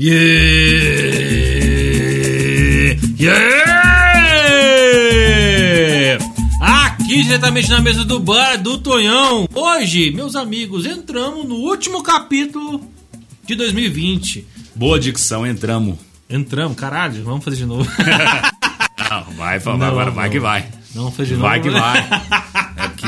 Yeah! 0.00 0.16
Yeah! 5.60 6.18
Aqui 6.58 7.22
diretamente 7.22 7.68
na 7.68 7.82
mesa 7.82 8.02
do 8.02 8.18
bar 8.18 8.56
do 8.56 8.78
Tonhão. 8.78 9.46
Hoje, 9.54 10.10
meus 10.10 10.34
amigos, 10.36 10.86
entramos 10.86 11.44
no 11.46 11.56
último 11.56 12.02
capítulo 12.02 12.80
de 13.44 13.54
2020. 13.54 14.46
Boa 14.74 14.98
dicção, 14.98 15.46
entramos. 15.46 15.98
Entramos, 16.30 16.78
caralho, 16.78 17.22
vamos 17.22 17.44
fazer 17.44 17.58
de 17.58 17.66
novo. 17.66 17.86
Não, 19.10 19.22
vai, 19.36 19.58
vai, 19.58 19.76
Não, 19.76 19.86
agora 19.86 20.10
vai 20.10 20.24
não. 20.26 20.32
que 20.32 20.40
vai. 20.40 20.60
Não, 20.94 21.02
vamos 21.02 21.16
fazer 21.18 21.34
de 21.34 21.34
novo. 21.34 21.46
Vai 21.46 21.60
que 21.60 21.68
vai. 21.70 22.08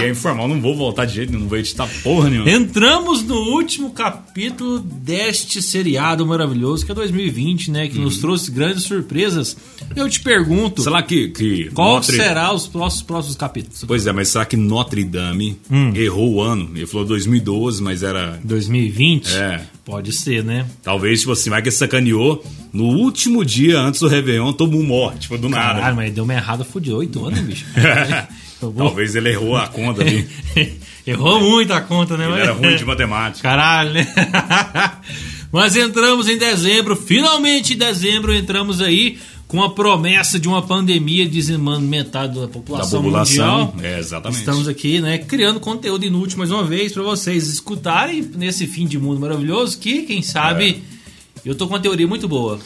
É 0.03 0.09
é 0.09 0.11
informal, 0.11 0.49
não 0.49 0.61
vou 0.61 0.77
voltar 0.77 1.05
de 1.05 1.15
jeito 1.15 1.31
nenhum, 1.31 1.43
não 1.43 1.49
vou 1.49 1.59
editar 1.59 1.89
porra 2.03 2.29
nenhuma. 2.31 2.51
Entramos 2.51 3.23
no 3.23 3.37
último 3.37 3.91
capítulo 3.91 4.79
deste 4.81 5.63
seriado 5.63 6.27
maravilhoso 6.27 6.85
que 6.85 6.93
é 6.93 6.95
2020, 6.95 7.71
né? 7.71 7.89
Que 7.89 7.99
nos 7.99 8.19
trouxe 8.19 8.51
grandes 8.51 8.85
surpresas. 8.85 9.57
Eu 9.97 10.09
te 10.09 10.21
pergunto, 10.21 10.83
Sei 10.83 10.93
lá 10.93 11.03
que. 11.03 11.29
que 11.29 11.71
qual 11.75 11.95
Notre... 11.95 12.17
será 12.17 12.53
os 12.53 12.67
próximos, 12.67 13.03
próximos 13.03 13.37
capítulos? 13.37 13.85
Pois 13.87 14.07
é, 14.07 14.13
mas 14.13 14.29
será 14.29 14.45
que 14.45 14.57
Notre 14.57 15.05
Dame 15.05 15.57
Hum. 15.71 15.93
errou 15.95 16.35
o 16.35 16.41
ano? 16.43 16.71
Ele 16.75 16.87
falou 16.87 17.07
2012, 17.07 17.83
mas 17.83 18.03
era. 18.03 18.41
2020? 18.45 19.29
É. 19.35 19.61
Pode 19.85 20.13
ser, 20.13 20.45
né? 20.45 20.67
Talvez, 20.83 21.21
tipo 21.21 21.33
assim, 21.33 21.51
vai 21.51 21.61
que 21.63 21.71
sacaneou. 21.71 22.45
No 22.73 22.85
último 22.85 23.45
dia 23.45 23.79
antes 23.79 24.01
do 24.01 24.09
Réveillon, 24.09 24.53
todo 24.53 24.73
mundo 24.73 24.85
morre, 24.87 25.19
tipo, 25.19 25.37
do 25.37 25.49
nada. 25.49 25.75
Caralho, 25.81 25.97
mas 25.97 26.13
deu 26.13 26.25
uma 26.25 26.33
errada 26.35 26.65
fudeu. 26.65 26.97
Oito 26.99 27.25
anos, 27.25 27.41
bicho. 27.45 27.67
Vou- 28.61 28.73
Talvez 28.73 29.15
ele 29.15 29.29
errou 29.31 29.57
a 29.57 29.67
conta 29.69 30.03
ali. 30.03 30.27
Errou 31.05 31.41
muito 31.41 31.73
a 31.73 31.81
conta, 31.81 32.17
né? 32.17 32.25
Ele 32.27 32.33
mas- 32.33 32.43
era 32.45 32.53
ruim 32.53 32.77
de 32.77 32.85
matemática. 32.85 33.43
Caralho, 33.49 33.93
né? 33.93 34.07
Mas 35.51 35.77
entramos 35.77 36.29
em 36.29 36.39
dezembro, 36.39 36.95
finalmente 36.97 37.75
em 37.75 37.77
dezembro 37.77 38.33
entramos 38.35 38.81
aí 38.81 39.19
com 39.49 39.61
a 39.63 39.69
promessa 39.71 40.39
de 40.41 40.49
uma 40.49 40.63
pandemia 40.63 41.29
dizimando 41.29 41.81
metade 41.87 42.37
da 42.37 42.43
Da 42.43 42.49
população, 42.49 43.03
população. 43.03 43.67
mundial. 43.67 43.75
É, 43.83 43.99
exatamente. 43.99 44.39
Estamos 44.39 44.67
aqui, 44.69 44.99
né, 45.01 45.19
criando 45.19 45.61
conteúdo 45.61 46.07
inútil 46.07 46.39
mais 46.39 46.51
uma 46.51 46.65
vez 46.65 46.93
para 46.93 47.03
vocês 47.03 47.49
escutarem 47.49 48.23
nesse 48.35 48.67
fim 48.67 48.87
de 48.87 48.97
mundo 48.99 49.21
maravilhoso 49.21 49.79
que, 49.79 50.03
quem 50.05 50.23
sabe, 50.23 50.83
eu 51.45 51.55
tô 51.55 51.67
com 51.67 51.75
uma 51.75 51.81
teoria 51.81 52.07
muito 52.07 52.29
boa. 52.29 52.59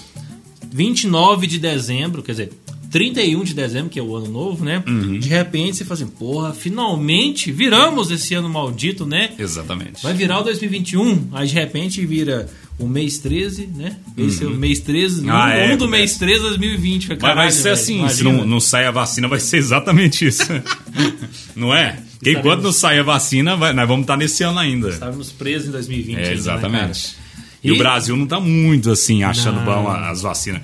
29 0.73 1.47
de 1.47 1.59
dezembro, 1.59 2.23
quer 2.23 2.33
dizer, 2.33 2.53
31 2.91 3.43
de 3.45 3.55
dezembro, 3.55 3.91
que 3.91 3.99
é 3.99 4.03
o 4.03 4.15
ano 4.17 4.29
novo, 4.29 4.65
né? 4.65 4.83
Uhum. 4.87 5.19
De 5.19 5.29
repente 5.29 5.77
você 5.77 5.85
fala 5.85 6.01
assim, 6.01 6.07
porra, 6.07 6.53
finalmente 6.55 7.51
viramos 7.53 8.11
esse 8.11 8.35
ano 8.35 8.49
maldito, 8.49 9.05
né? 9.05 9.31
Exatamente. 9.39 10.03
Vai 10.03 10.15
virar 10.15 10.41
o 10.41 10.45
2021, 10.45 11.29
aí 11.33 11.47
de 11.49 11.55
repente 11.55 12.05
vira 12.07 12.49
o 12.79 12.87
mês 12.87 13.19
13, 13.19 13.69
né? 13.75 13.97
Esse 14.17 14.45
é 14.45 14.47
o 14.47 14.51
mês 14.51 14.81
13, 14.81 15.29
Ah, 15.29 15.47
um, 15.47 15.51
é, 15.51 15.77
do 15.77 15.89
mês 15.89 16.17
13 16.17 16.35
de 16.43 16.49
2020. 16.49 17.09
Mas 17.09 17.19
Caralho, 17.19 17.39
vai 17.41 17.51
ser 17.51 17.63
velho, 17.65 17.75
assim, 17.75 17.85
se 18.09 18.23
imagina. 18.23 18.33
não, 18.33 18.47
não 18.47 18.61
sair 18.61 18.87
a 18.87 18.91
vacina, 18.91 19.29
vai 19.29 19.41
ser 19.41 19.57
exatamente 19.59 20.27
isso. 20.27 20.43
não 21.57 21.75
é? 21.75 21.99
Porque 22.19 22.33
enquanto 22.33 22.63
não 22.63 22.73
sair 22.73 23.01
a 23.01 23.03
vacina, 23.03 23.57
vai- 23.57 23.73
nós 23.73 23.89
vamos 23.89 24.05
estar 24.05 24.17
nesse 24.17 24.43
ano 24.43 24.59
ainda. 24.59 24.89
Estávamos 24.91 25.31
presos 25.33 25.69
em 25.69 25.73
2020. 25.73 26.19
É, 26.19 26.29
ainda, 26.31 26.69
né, 26.69 26.93
cara? 27.67 27.77
e, 27.77 27.79
o 27.79 27.79
Brasil 27.79 28.17
não 28.17 28.27
tá 28.27 28.41
muito 28.41 28.91
assim, 28.91 29.23
achando 29.23 29.57
Não. 29.61 29.65
bom 29.65 29.89
a- 29.89 30.11
as 30.11 30.23
vacinas. 30.23 30.63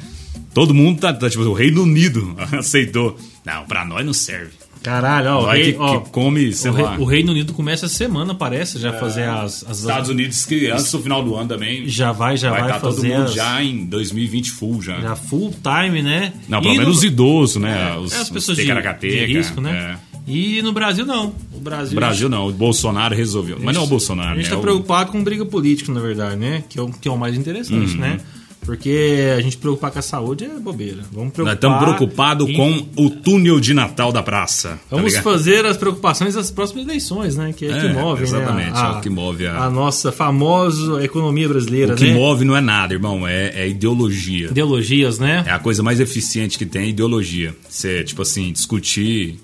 Todo 0.54 0.74
mundo 0.74 1.00
tá, 1.00 1.12
tá, 1.12 1.30
tipo, 1.30 1.42
o 1.44 1.52
Reino 1.54 1.82
Unido 1.82 2.34
aceitou. 2.58 3.16
Não, 3.44 3.64
pra 3.64 3.84
nós 3.84 4.04
não 4.04 4.12
serve. 4.12 4.50
Caralho, 4.82 5.28
ó, 5.30 5.42
o, 5.44 5.46
rei, 5.52 5.72
que, 5.74 5.78
ó, 5.78 6.00
que 6.00 6.10
come, 6.10 6.52
sei 6.52 6.68
o, 6.70 6.74
rei- 6.74 6.84
lá. 6.84 6.96
o 6.98 7.04
Reino 7.04 7.30
Unido 7.30 7.52
começa 7.52 7.86
essa 7.86 7.94
semana, 7.94 8.34
parece, 8.34 8.80
já 8.80 8.92
fazer 8.94 9.22
as, 9.28 9.64
as 9.68 9.78
Estados 9.78 10.10
Unidos, 10.10 10.44
que 10.44 10.68
antes 10.68 10.90
do 10.90 10.98
final 11.00 11.22
do 11.22 11.36
ano 11.36 11.48
também. 11.50 11.88
já 11.88 12.10
vai, 12.10 12.36
já 12.36 12.50
vai, 12.50 12.62
vai 12.62 12.68
estar 12.70 12.80
todo 12.80 12.96
fazer 12.96 13.08
mundo 13.08 13.22
as- 13.26 13.32
já 13.34 13.62
em 13.62 13.84
2020 13.86 14.50
full 14.50 14.82
já. 14.82 15.00
já 15.00 15.14
full 15.14 15.54
time, 15.62 16.02
né? 16.02 16.32
Não, 16.48 16.58
E 16.58 16.62
pelo 16.62 16.72
menos 16.74 16.88
no- 16.88 16.94
os 16.94 17.04
idosos, 17.04 17.62
né? 17.62 17.96
Os, 17.96 18.12
é, 18.12 18.16
as 18.16 18.22
os 18.24 18.30
pessoas 18.30 18.56
de, 18.56 18.64
ticaracateca, 18.64 19.24
de 19.26 19.32
risco, 19.32 19.60
né? 19.60 19.96
é. 20.11 20.11
E 20.26 20.62
no 20.62 20.72
Brasil 20.72 21.04
não. 21.04 21.34
O 21.52 21.60
Brasil, 21.60 21.96
Brasil 21.96 22.28
não, 22.28 22.48
o 22.48 22.52
Bolsonaro 22.52 23.14
resolveu. 23.14 23.58
Mas 23.60 23.74
não 23.74 23.82
é 23.82 23.84
o 23.84 23.88
Bolsonaro, 23.88 24.32
A 24.32 24.36
gente 24.36 24.44
né? 24.44 24.50
tá 24.50 24.56
É 24.58 24.60
preocupado 24.60 25.12
com 25.12 25.22
briga 25.22 25.44
política, 25.44 25.92
na 25.92 26.00
verdade, 26.00 26.36
né? 26.36 26.62
Que 26.68 26.78
é 26.78 26.82
o, 26.82 26.88
que 26.88 27.08
é 27.08 27.10
o 27.10 27.18
mais 27.18 27.36
interessante, 27.36 27.96
né? 27.96 28.20
Porque 28.64 29.34
a 29.36 29.40
gente 29.40 29.56
preocupar 29.56 29.90
com 29.90 29.98
a 29.98 30.02
saúde 30.02 30.44
é 30.44 30.48
bobeira. 30.48 31.02
Vamos 31.12 31.32
preocupar. 31.32 31.44
Nós 31.46 31.54
estamos 31.54 31.78
preocupados 31.82 32.48
em- 32.48 32.54
com 32.54 32.86
o 32.96 33.10
túnel 33.10 33.58
de 33.58 33.74
Natal 33.74 34.12
da 34.12 34.22
praça. 34.22 34.74
tá 34.74 34.78
Vamos 34.96 35.06
ligado? 35.06 35.24
fazer 35.24 35.66
as 35.66 35.76
preocupações 35.76 36.34
das 36.36 36.48
próximas 36.52 36.84
eleições, 36.84 37.36
né? 37.36 37.52
Que 37.52 37.64
é, 37.66 37.80
que 37.80 37.86
É, 37.88 37.92
move, 37.92 38.22
exatamente, 38.22 38.70
né? 38.70 38.80
é 38.80 38.98
o 38.98 39.00
que 39.00 39.10
move 39.10 39.48
a- 39.48 39.64
a 39.64 39.68
nossa 39.68 40.12
famosa 40.12 41.02
economia 41.02 41.48
brasileira, 41.48 41.94
O 41.94 41.96
que 41.96 42.04
né? 42.06 42.14
move 42.14 42.44
não 42.44 42.56
é 42.56 42.60
nada, 42.60 42.94
irmão, 42.94 43.26
é, 43.26 43.48
é 43.48 43.68
ideologia. 43.68 44.46
Ideologias, 44.46 45.18
né? 45.18 45.42
É 45.44 45.50
a 45.50 45.58
coisa 45.58 45.82
mais 45.82 45.98
eficiente 45.98 46.56
que 46.56 46.64
tem, 46.64 46.82
é 46.82 46.86
ideologia. 46.86 47.52
Você, 47.68 48.04
tipo 48.04 48.22
assim, 48.22 48.52
discutir 48.52 49.40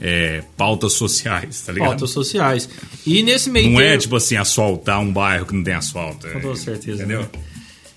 é, 0.00 0.42
pautas 0.56 0.94
sociais, 0.94 1.60
tá 1.60 1.72
ligado? 1.72 1.88
Pautas 1.90 2.10
sociais. 2.10 2.68
E 3.06 3.22
nesse 3.22 3.50
meio 3.50 3.70
Não 3.70 3.80
é, 3.80 3.84
termo- 3.90 4.00
tipo 4.02 4.16
assim, 4.16 4.36
asfaltar 4.36 5.00
um 5.00 5.12
bairro 5.12 5.46
que 5.46 5.54
não 5.54 5.62
tem 5.62 5.74
asfalto. 5.74 6.26
Com 6.28 6.38
é- 6.38 6.40
toda 6.40 6.56
certeza. 6.56 7.02
Entendeu? 7.02 7.20
né? 7.22 7.28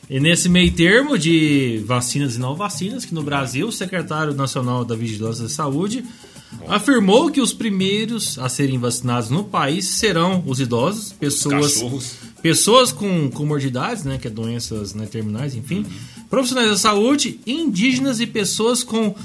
E 0.10 0.20
nesse 0.20 0.50
meio 0.50 0.70
termo 0.72 1.18
de 1.18 1.82
vacinas 1.86 2.36
e 2.36 2.40
não 2.40 2.56
vacinas, 2.56 3.06
que 3.06 3.14
no 3.14 3.24
Brasil 3.24 3.68
o 3.68 3.72
secretário 3.72 4.34
nacional 4.34 4.84
da 4.84 4.96
Vigilância 4.96 5.44
da 5.44 5.50
Saúde 5.50 6.04
afirmou 6.68 7.32
que 7.32 7.42
os 7.42 7.54
primeiros 7.54 8.38
a 8.38 8.48
serem 8.50 8.78
vacinados 8.78 9.30
no 9.30 9.44
país 9.44 9.88
serão 9.88 10.44
os 10.46 10.60
idosos, 10.60 11.14
pessoas, 11.14 11.74
cachorros. 11.74 12.14
pessoas 12.42 12.92
com 12.92 13.30
comorbidades, 13.32 14.04
né, 14.04 14.18
que 14.22 14.28
é 14.28 14.30
doenças 14.30 14.94
né, 14.94 15.06
terminais, 15.06 15.56
enfim, 15.56 15.86
profissionais 16.30 16.70
da 16.70 16.78
saúde, 16.78 17.40
indígenas 17.48 18.20
e 18.20 18.28
pessoas 18.28 18.84
com 18.84 19.16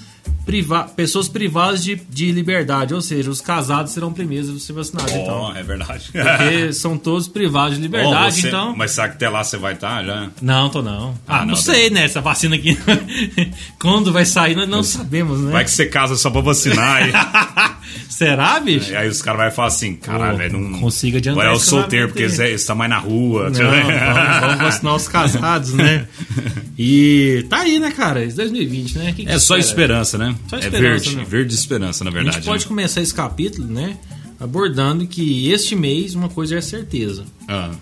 priva 0.46 0.84
pessoas 0.84 1.28
privadas 1.28 1.82
de, 1.84 1.94
de 1.96 2.32
liberdade, 2.32 2.94
ou 2.94 3.00
seja, 3.02 3.30
os 3.30 3.40
casados 3.40 3.92
serão 3.92 4.12
primeiros 4.12 4.48
a 4.48 4.58
ser 4.58 4.72
vacinados, 4.72 5.12
Ó, 5.12 5.16
então. 5.16 5.56
é 5.56 5.62
verdade. 5.62 6.10
Porque 6.12 6.72
são 6.74 6.96
todos 6.96 7.28
privados 7.28 7.76
de 7.76 7.82
liberdade, 7.82 8.40
você- 8.40 8.48
então. 8.48 8.74
Mas 8.76 8.92
será 8.92 9.08
que 9.08 9.14
até 9.16 9.28
lá 9.28 9.44
você 9.44 9.56
vai 9.56 9.74
estar 9.74 10.04
já? 10.04 10.28
Não, 10.40 10.68
tô 10.70 10.82
não. 10.82 11.14
Ah, 11.26 11.36
Ah, 11.36 11.40
não, 11.40 11.48
não, 11.48 11.56
sei, 11.56 11.90
né? 11.90 12.04
Essa 12.04 12.20
vacina 12.20 12.56
aqui. 12.56 12.76
Quando 13.78 14.12
vai 14.12 14.24
sair, 14.24 14.54
nós 14.56 14.68
não 14.68 14.82
sabemos, 14.82 15.40
né? 15.40 15.52
Vai 15.52 15.64
que 15.64 15.70
você 15.70 15.86
casa 15.86 16.16
só 16.16 16.30
pra 16.30 16.40
vacinar. 16.40 17.08
e- 17.08 17.12
Será, 18.08 18.58
bicho? 18.60 18.90
E 18.92 18.96
aí 18.96 19.08
os 19.08 19.20
caras 19.22 19.40
vão 19.42 19.50
falar 19.50 19.68
assim, 19.68 19.94
caralho, 19.96 20.38
velho, 20.38 20.58
não 20.58 20.80
consigo 20.80 21.16
adiantar 21.16 21.40
Agora 21.42 21.54
é 21.54 21.56
o 21.56 21.60
solteiro, 21.60 22.08
porque 22.08 22.22
eles 22.22 22.38
eles 22.38 22.60
estão 22.60 22.76
mais 22.76 22.90
na 22.90 22.98
rua. 22.98 23.50
Não, 23.50 23.52
vamos, 23.70 24.40
vamos 24.40 24.58
vacinar 24.58 24.94
os 24.94 25.08
casados, 25.08 25.72
né? 25.74 26.06
E 26.80 27.44
tá 27.50 27.58
aí, 27.62 27.80
né, 27.80 27.90
cara? 27.90 28.24
Esse 28.24 28.36
2020, 28.36 28.98
né? 28.98 29.12
Que 29.12 29.24
que 29.24 29.30
É 29.30 29.38
só 29.38 29.56
espera? 29.56 29.58
esperança, 29.60 30.16
né? 30.18 30.34
Só 30.48 30.56
é 30.56 30.60
esperança, 30.60 30.80
verde, 30.88 31.16
né? 31.16 31.24
verde 31.28 31.54
esperança, 31.54 32.04
na 32.04 32.10
A 32.10 32.12
verdade. 32.12 32.36
gente 32.36 32.44
pode 32.46 32.62
né? 32.64 32.68
começar 32.68 33.00
esse 33.00 33.12
capítulo, 33.12 33.66
né? 33.66 33.96
Abordando 34.38 35.04
que 35.06 35.50
este 35.50 35.74
mês 35.74 36.14
uma 36.14 36.28
coisa 36.28 36.56
é 36.56 36.60
certeza. 36.60 37.24
Ah, 37.48 37.72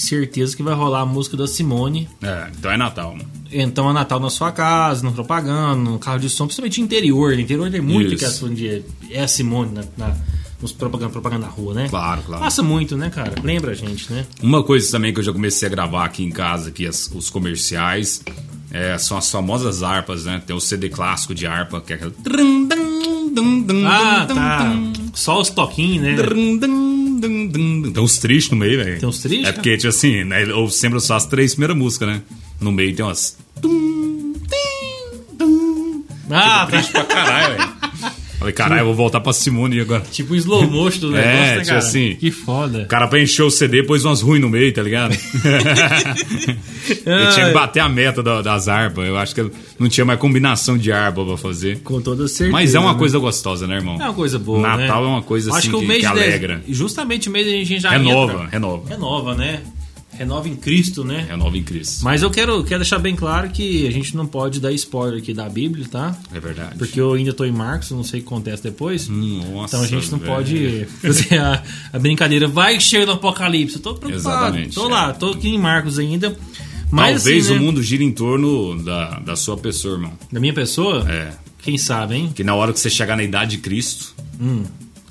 certeza 0.00 0.56
que 0.56 0.62
vai 0.62 0.74
rolar 0.74 1.00
a 1.02 1.06
música 1.06 1.36
da 1.36 1.46
Simone. 1.46 2.08
é, 2.22 2.48
então 2.56 2.70
é 2.70 2.76
Natal. 2.76 3.16
né? 3.16 3.24
Então 3.50 3.88
é 3.88 3.92
Natal 3.92 4.20
na 4.20 4.28
sua 4.30 4.52
casa, 4.52 5.02
no 5.04 5.12
propaganda, 5.12 5.76
no 5.76 5.98
carro 5.98 6.18
de 6.20 6.28
som, 6.28 6.44
principalmente 6.46 6.80
interior. 6.80 7.32
No 7.34 7.40
interior 7.40 7.70
tem 7.70 7.80
muito 7.80 8.14
Isso. 8.14 8.24
questão 8.24 8.52
de. 8.52 8.82
É 9.10 9.22
a 9.22 9.28
Simone 9.28 9.72
na, 9.72 9.84
na, 9.96 10.16
nos 10.60 10.72
propaganda, 10.72 11.10
propaganda 11.12 11.46
na 11.46 11.52
rua, 11.52 11.72
né? 11.74 11.88
Claro, 11.88 12.22
claro. 12.22 12.42
Passa 12.42 12.62
muito, 12.62 12.96
né, 12.96 13.08
cara? 13.10 13.32
Lembra 13.42 13.70
a 13.72 13.74
gente, 13.74 14.12
né? 14.12 14.26
Uma 14.42 14.62
coisa 14.62 14.90
também 14.90 15.12
que 15.14 15.20
eu 15.20 15.24
já 15.24 15.32
comecei 15.32 15.66
a 15.66 15.70
gravar 15.70 16.04
aqui 16.04 16.22
em 16.24 16.30
casa, 16.30 16.68
aqui 16.68 16.86
as- 16.86 17.10
os 17.14 17.30
comerciais, 17.30 18.22
é, 18.70 18.98
são 18.98 19.16
as 19.16 19.30
famosas 19.30 19.82
harpas, 19.82 20.24
né? 20.26 20.42
Tem 20.46 20.54
o 20.54 20.60
CD 20.60 20.88
clássico 20.90 21.34
de 21.34 21.46
harpa, 21.46 21.80
que 21.80 21.92
é 21.92 21.96
aquele... 21.96 22.12
Ah, 23.86 24.26
tá. 24.26 24.72
Só 25.14 25.40
os 25.40 25.48
toquinhos, 25.50 26.02
né? 26.02 26.16
Tem 27.20 28.02
uns 28.02 28.18
tristes 28.18 28.50
no 28.50 28.56
meio, 28.58 28.82
velho. 28.84 29.00
Tem 29.00 29.08
uns 29.08 29.20
tristes, 29.20 29.48
É 29.48 29.52
porque, 29.52 29.76
tipo 29.76 29.88
assim, 29.88 30.24
né, 30.24 30.42
eu 30.44 30.68
sempre 30.68 31.00
só 31.00 31.16
as 31.16 31.26
três 31.26 31.52
primeiras 31.52 31.76
músicas, 31.76 32.08
né? 32.08 32.22
No 32.60 32.72
meio 32.72 32.94
tem 32.94 33.04
umas... 33.04 33.36
Ah, 36.30 36.66
tá. 36.66 36.66
Triste 36.66 36.92
pra 36.92 37.04
caralho, 37.04 37.56
velho. 37.56 37.77
Falei, 38.52 38.52
caralho, 38.54 38.80
eu 38.80 38.86
vou 38.86 38.94
voltar 38.94 39.20
pra 39.20 39.32
Simone 39.32 39.80
agora. 39.80 40.02
Tipo 40.10 40.34
slow 40.36 40.68
motion 40.70 41.00
do 41.00 41.16
É, 41.16 41.20
negócio, 41.20 41.40
né, 41.40 41.54
tipo 41.56 41.66
cara? 41.66 41.78
assim. 41.78 42.16
Que 42.18 42.30
foda. 42.30 42.78
O 42.82 42.86
cara 42.86 43.08
pra 43.08 43.20
encher 43.20 43.42
o 43.42 43.50
CD 43.50 43.82
pôs 43.82 44.04
umas 44.04 44.20
ruins 44.22 44.40
no 44.40 44.48
meio, 44.48 44.72
tá 44.72 44.82
ligado? 44.82 45.14
Ele 47.06 47.32
tinha 47.34 47.46
que 47.46 47.52
bater 47.52 47.80
a 47.80 47.88
meta 47.88 48.22
da- 48.22 48.42
das 48.42 48.68
harpas. 48.68 49.06
Eu 49.06 49.16
acho 49.16 49.34
que 49.34 49.50
não 49.78 49.88
tinha 49.88 50.04
mais 50.04 50.18
combinação 50.18 50.76
de 50.78 50.90
harpa 50.92 51.24
pra 51.24 51.36
fazer. 51.36 51.80
Com 51.80 52.00
toda 52.00 52.26
certeza. 52.28 52.52
Mas 52.52 52.74
é 52.74 52.78
uma 52.80 52.92
né? 52.92 52.98
coisa 52.98 53.18
gostosa, 53.18 53.66
né, 53.66 53.76
irmão? 53.76 53.96
É 54.00 54.04
uma 54.04 54.14
coisa 54.14 54.38
boa, 54.38 54.60
Natal 54.60 55.02
né? 55.02 55.08
é 55.08 55.12
uma 55.12 55.22
coisa 55.22 55.50
Acho 55.50 55.58
assim 55.58 55.70
que, 55.70 55.76
o 55.76 55.80
que, 55.80 55.86
mês 55.86 56.00
que 56.06 56.12
de 56.12 56.18
alegra. 56.20 56.62
Justamente 56.68 57.28
o 57.28 57.32
mês 57.32 57.46
a 57.46 57.50
gente 57.50 57.78
já 57.80 57.90
Renova, 57.90 58.32
entra. 58.32 58.48
renova. 58.50 58.88
Renova, 58.88 59.34
né? 59.34 59.60
Renova 60.18 60.48
em 60.48 60.56
Cristo, 60.56 61.04
né? 61.04 61.26
Renova 61.28 61.56
em 61.56 61.62
Cristo. 61.62 62.02
Mas 62.04 62.22
eu 62.22 62.30
quero, 62.30 62.64
quero 62.64 62.80
deixar 62.80 62.98
bem 62.98 63.14
claro 63.14 63.48
que 63.50 63.86
a 63.86 63.90
gente 63.90 64.16
não 64.16 64.26
pode 64.26 64.58
dar 64.60 64.72
spoiler 64.72 65.20
aqui 65.20 65.32
da 65.32 65.48
Bíblia, 65.48 65.86
tá? 65.90 66.18
É 66.34 66.40
verdade. 66.40 66.76
Porque 66.76 67.00
eu 67.00 67.12
ainda 67.12 67.32
tô 67.32 67.44
em 67.44 67.52
Marcos, 67.52 67.90
não 67.92 68.02
sei 68.02 68.20
o 68.20 68.22
que 68.22 68.28
acontece 68.28 68.62
depois. 68.62 69.08
Nossa, 69.08 69.76
então 69.76 69.82
a 69.82 69.86
gente 69.86 70.10
não 70.10 70.18
velho. 70.18 70.32
pode 70.32 70.86
fazer 71.00 71.38
a, 71.38 71.62
a 71.92 71.98
brincadeira. 71.98 72.48
Vai 72.48 72.76
que 72.76 72.82
chega 72.82 73.06
no 73.06 73.12
Apocalipse. 73.12 73.76
Eu 73.76 73.82
tô 73.82 73.94
preocupado. 73.94 74.36
Exatamente, 74.36 74.74
Tô 74.74 74.86
é. 74.88 74.92
lá, 74.92 75.12
tô 75.12 75.30
aqui 75.30 75.48
em 75.50 75.58
Marcos 75.58 75.98
ainda. 75.98 76.36
Mas, 76.90 77.22
Talvez 77.22 77.44
assim, 77.46 77.54
né, 77.54 77.60
o 77.60 77.62
mundo 77.64 77.82
gire 77.82 78.02
em 78.04 78.12
torno 78.12 78.82
da, 78.82 79.20
da 79.20 79.36
sua 79.36 79.56
pessoa, 79.56 79.94
irmão. 79.94 80.12
Da 80.32 80.40
minha 80.40 80.54
pessoa? 80.54 81.04
É. 81.08 81.32
Quem 81.62 81.76
sabe, 81.76 82.14
hein? 82.16 82.32
Que 82.34 82.42
na 82.42 82.54
hora 82.54 82.72
que 82.72 82.80
você 82.80 82.88
chegar 82.88 83.16
na 83.16 83.22
idade 83.22 83.52
de 83.52 83.58
Cristo, 83.58 84.14
Hum. 84.40 84.62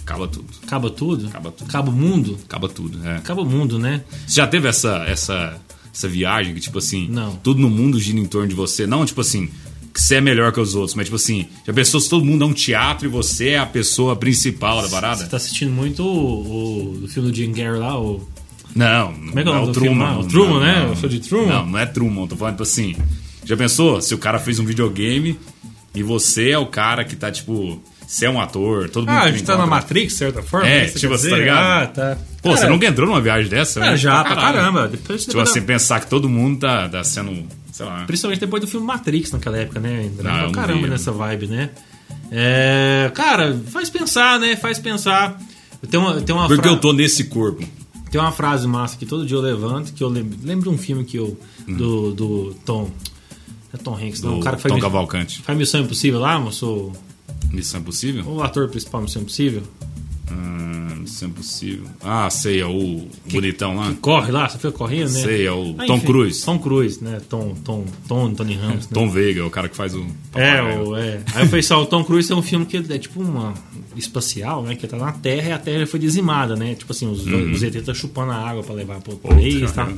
Acaba 0.07 0.27
tudo. 0.27 0.47
Acaba 0.63 0.89
tudo? 0.89 1.27
Acaba 1.27 1.51
tudo. 1.51 1.67
Acaba 1.67 1.89
o 1.89 1.93
mundo? 1.93 2.39
Acaba 2.45 2.69
tudo, 2.69 3.07
é. 3.07 3.17
Acaba 3.17 3.41
o 3.41 3.45
mundo, 3.45 3.77
né? 3.77 4.03
Você 4.25 4.35
já 4.35 4.47
teve 4.47 4.67
essa, 4.69 5.03
essa, 5.05 5.59
essa 5.93 6.07
viagem 6.07 6.53
que, 6.53 6.61
tipo 6.61 6.77
assim, 6.77 7.07
Não. 7.09 7.35
tudo 7.35 7.59
no 7.59 7.69
mundo 7.69 7.99
gira 7.99 8.17
em 8.17 8.25
torno 8.25 8.47
de 8.47 8.55
você? 8.55 8.87
Não, 8.87 9.05
tipo 9.05 9.19
assim, 9.19 9.49
que 9.93 10.01
você 10.01 10.15
é 10.15 10.21
melhor 10.21 10.53
que 10.53 10.59
os 10.61 10.75
outros, 10.75 10.95
mas 10.95 11.07
tipo 11.07 11.17
assim, 11.17 11.47
já 11.65 11.73
pensou 11.73 11.99
se 11.99 12.09
todo 12.09 12.23
mundo 12.23 12.45
é 12.45 12.47
um 12.47 12.53
teatro 12.53 13.05
e 13.05 13.09
você 13.09 13.49
é 13.49 13.59
a 13.59 13.65
pessoa 13.65 14.15
principal 14.15 14.81
da 14.81 14.87
parada? 14.87 15.23
Você 15.23 15.27
tá 15.27 15.37
assistindo 15.37 15.71
muito 15.71 16.03
o, 16.03 16.99
o, 17.01 17.03
o 17.03 17.07
filme 17.07 17.29
do 17.29 17.35
Jim 17.35 17.51
Carrey 17.51 17.79
lá, 17.79 17.99
o... 17.99 18.25
Não, 18.75 19.11
Como 19.11 19.39
é 19.39 19.43
que 19.43 19.49
é 19.49 19.51
o 19.51 19.65
não 19.65 19.73
filme 19.73 19.99
lá? 19.99 20.19
O 20.19 20.27
Truman, 20.27 20.59
né? 20.59 20.87
O 20.91 20.95
show 20.95 21.09
de 21.09 21.19
Truman? 21.19 21.47
Não, 21.47 21.65
não 21.65 21.79
é 21.79 21.85
Truman, 21.85 22.27
tô 22.27 22.35
falando, 22.35 22.53
tipo 22.53 22.63
assim, 22.63 22.95
já 23.43 23.57
pensou 23.57 23.99
se 24.01 24.13
o 24.13 24.17
cara 24.17 24.39
fez 24.39 24.59
um 24.59 24.65
videogame 24.65 25.37
e 25.95 26.03
você 26.03 26.51
é 26.51 26.57
o 26.59 26.67
cara 26.67 27.03
que 27.03 27.15
tá, 27.15 27.31
tipo, 27.31 27.81
você 28.07 28.25
é 28.25 28.29
um 28.29 28.39
ator, 28.39 28.89
todo 28.89 29.05
mundo 29.05 29.15
Ah, 29.17 29.23
a 29.23 29.31
gente 29.31 29.43
tá 29.43 29.53
na 29.57 29.59
encontra- 29.65 29.75
Matrix, 29.81 30.13
de 30.13 30.17
certa 30.19 30.41
forma? 30.41 30.65
É, 30.67 30.81
né? 30.83 30.87
Tipo, 30.87 31.09
você 31.17 31.29
tá 31.29 31.35
ligado? 31.37 31.57
Ah, 31.83 31.87
tá. 31.87 32.17
Pô, 32.41 32.51
você 32.51 32.61
Cara, 32.61 32.73
nunca 32.73 32.85
entrou 32.87 33.05
numa 33.07 33.19
viagem 33.21 33.49
dessa? 33.49 33.83
Ah, 33.83 33.91
né? 33.91 33.97
já, 33.97 34.23
pra 34.23 34.35
caramba. 34.35 34.87
Depois, 34.87 35.21
Tipo 35.21 35.33
depois 35.33 35.49
assim, 35.49 35.59
da- 35.59 35.65
pensar 35.65 35.99
que 35.99 36.07
todo 36.07 36.29
mundo 36.29 36.59
tá, 36.61 36.87
tá 36.87 37.03
sendo, 37.03 37.45
sei 37.71 37.85
lá... 37.85 38.05
Principalmente 38.05 38.39
depois 38.39 38.61
do 38.61 38.67
filme 38.67 38.87
Matrix 38.87 39.31
naquela 39.31 39.57
época, 39.57 39.79
né? 39.81 40.05
Entrando 40.05 40.27
Ah, 40.27 40.31
eu 40.31 40.37
pra 40.37 40.45
não 40.45 40.51
caramba 40.53 40.83
vi, 40.83 40.89
nessa 40.89 41.11
vibe, 41.11 41.47
né? 41.47 41.69
É, 42.31 43.11
cara, 43.13 43.59
faz 43.69 43.89
pensar, 43.89 44.39
né? 44.39 44.55
Faz 44.55 44.79
pensar. 44.79 45.37
Tem 45.89 45.99
uma, 45.99 46.21
tem 46.21 46.33
uma 46.35 46.47
Porque 46.47 46.61
fra- 46.63 46.71
eu 46.71 46.77
tô 46.77 46.93
nesse 46.93 47.25
corpo. 47.25 47.63
Tem 48.09 48.19
uma 48.21 48.31
frase 48.31 48.65
massa 48.67 48.97
que 48.97 49.05
todo 49.05 49.25
dia 49.25 49.35
eu 49.35 49.41
levanto, 49.41 49.91
que 49.93 50.01
eu 50.03 50.07
lembro, 50.07 50.37
lembro 50.43 50.69
de 50.69 50.75
um 50.75 50.77
filme 50.77 51.03
que 51.03 51.17
eu. 51.17 51.37
Do, 51.67 52.13
do 52.13 52.55
Tom. 52.65 52.89
É 53.73 53.77
Tom 53.77 53.95
Hanks, 53.95 54.21
não. 54.21 54.35
Do 54.35 54.39
O 54.39 54.43
cara 54.43 54.55
que 54.55 54.61
faz, 54.61 54.73
Tom 54.73 54.79
Cavalcante. 54.79 55.41
faz 55.41 55.57
Missão 55.57 55.81
Impossível 55.81 56.19
lá, 56.21 56.39
moço. 56.39 56.93
Missão 57.51 57.79
Impossível? 57.79 58.23
O 58.27 58.41
ator 58.43 58.67
principal 58.69 59.01
Missão 59.01 59.21
Impossível. 59.21 59.63
Ah, 60.29 60.93
Missão 60.99 61.29
Impossível. 61.29 61.85
Ah, 62.03 62.29
sei, 62.29 62.59
é 62.59 62.65
o 62.65 63.07
bonitão 63.31 63.75
lá. 63.77 63.93
Corre 64.01 64.31
lá, 64.31 64.49
você 64.49 64.57
foi 64.57 64.71
correndo, 64.71 65.11
né? 65.13 65.21
Sei, 65.21 65.47
é 65.47 65.51
o 65.51 65.73
Ah, 65.77 65.85
Tom 65.85 65.95
enfim, 65.95 66.05
Cruise. 66.05 66.45
Tom 66.45 66.59
Cruise, 66.59 67.03
né? 67.03 67.21
Tom, 67.29 67.55
Tom, 67.63 67.85
Tom, 68.07 68.33
Tony 68.33 68.55
Ramos. 68.55 68.85
né? 68.87 68.91
Tom 68.93 69.09
Veiga, 69.09 69.45
o 69.45 69.49
cara 69.49 69.69
que 69.69 69.75
faz 69.75 69.95
o. 69.95 70.05
É, 70.35 70.61
o, 70.79 70.95
é. 70.97 71.21
Aí 71.33 71.43
eu 71.43 71.47
falei 71.47 71.63
só, 71.63 71.81
o 71.81 71.85
Tom 71.85 72.03
Cruise 72.03 72.27
tem 72.27 72.35
um 72.37 72.41
filme 72.41 72.65
que 72.65 72.77
é 72.77 72.97
tipo 72.97 73.21
uma 73.21 73.53
espacial, 73.95 74.63
né? 74.63 74.75
Que 74.75 74.85
tá 74.87 74.97
na 74.97 75.11
Terra 75.13 75.49
e 75.49 75.51
a 75.53 75.57
Terra 75.59 75.87
foi 75.87 75.99
dizimada, 75.99 76.55
né? 76.55 76.75
Tipo 76.75 76.91
assim, 76.91 77.09
os, 77.09 77.25
os 77.25 77.63
ET 77.63 77.81
tá 77.83 77.93
chupando 77.93 78.31
a 78.33 78.35
água 78.49 78.63
pra 78.63 78.75
levar 78.75 78.99
pro 78.99 79.15
país 79.15 79.71
tal. 79.71 79.89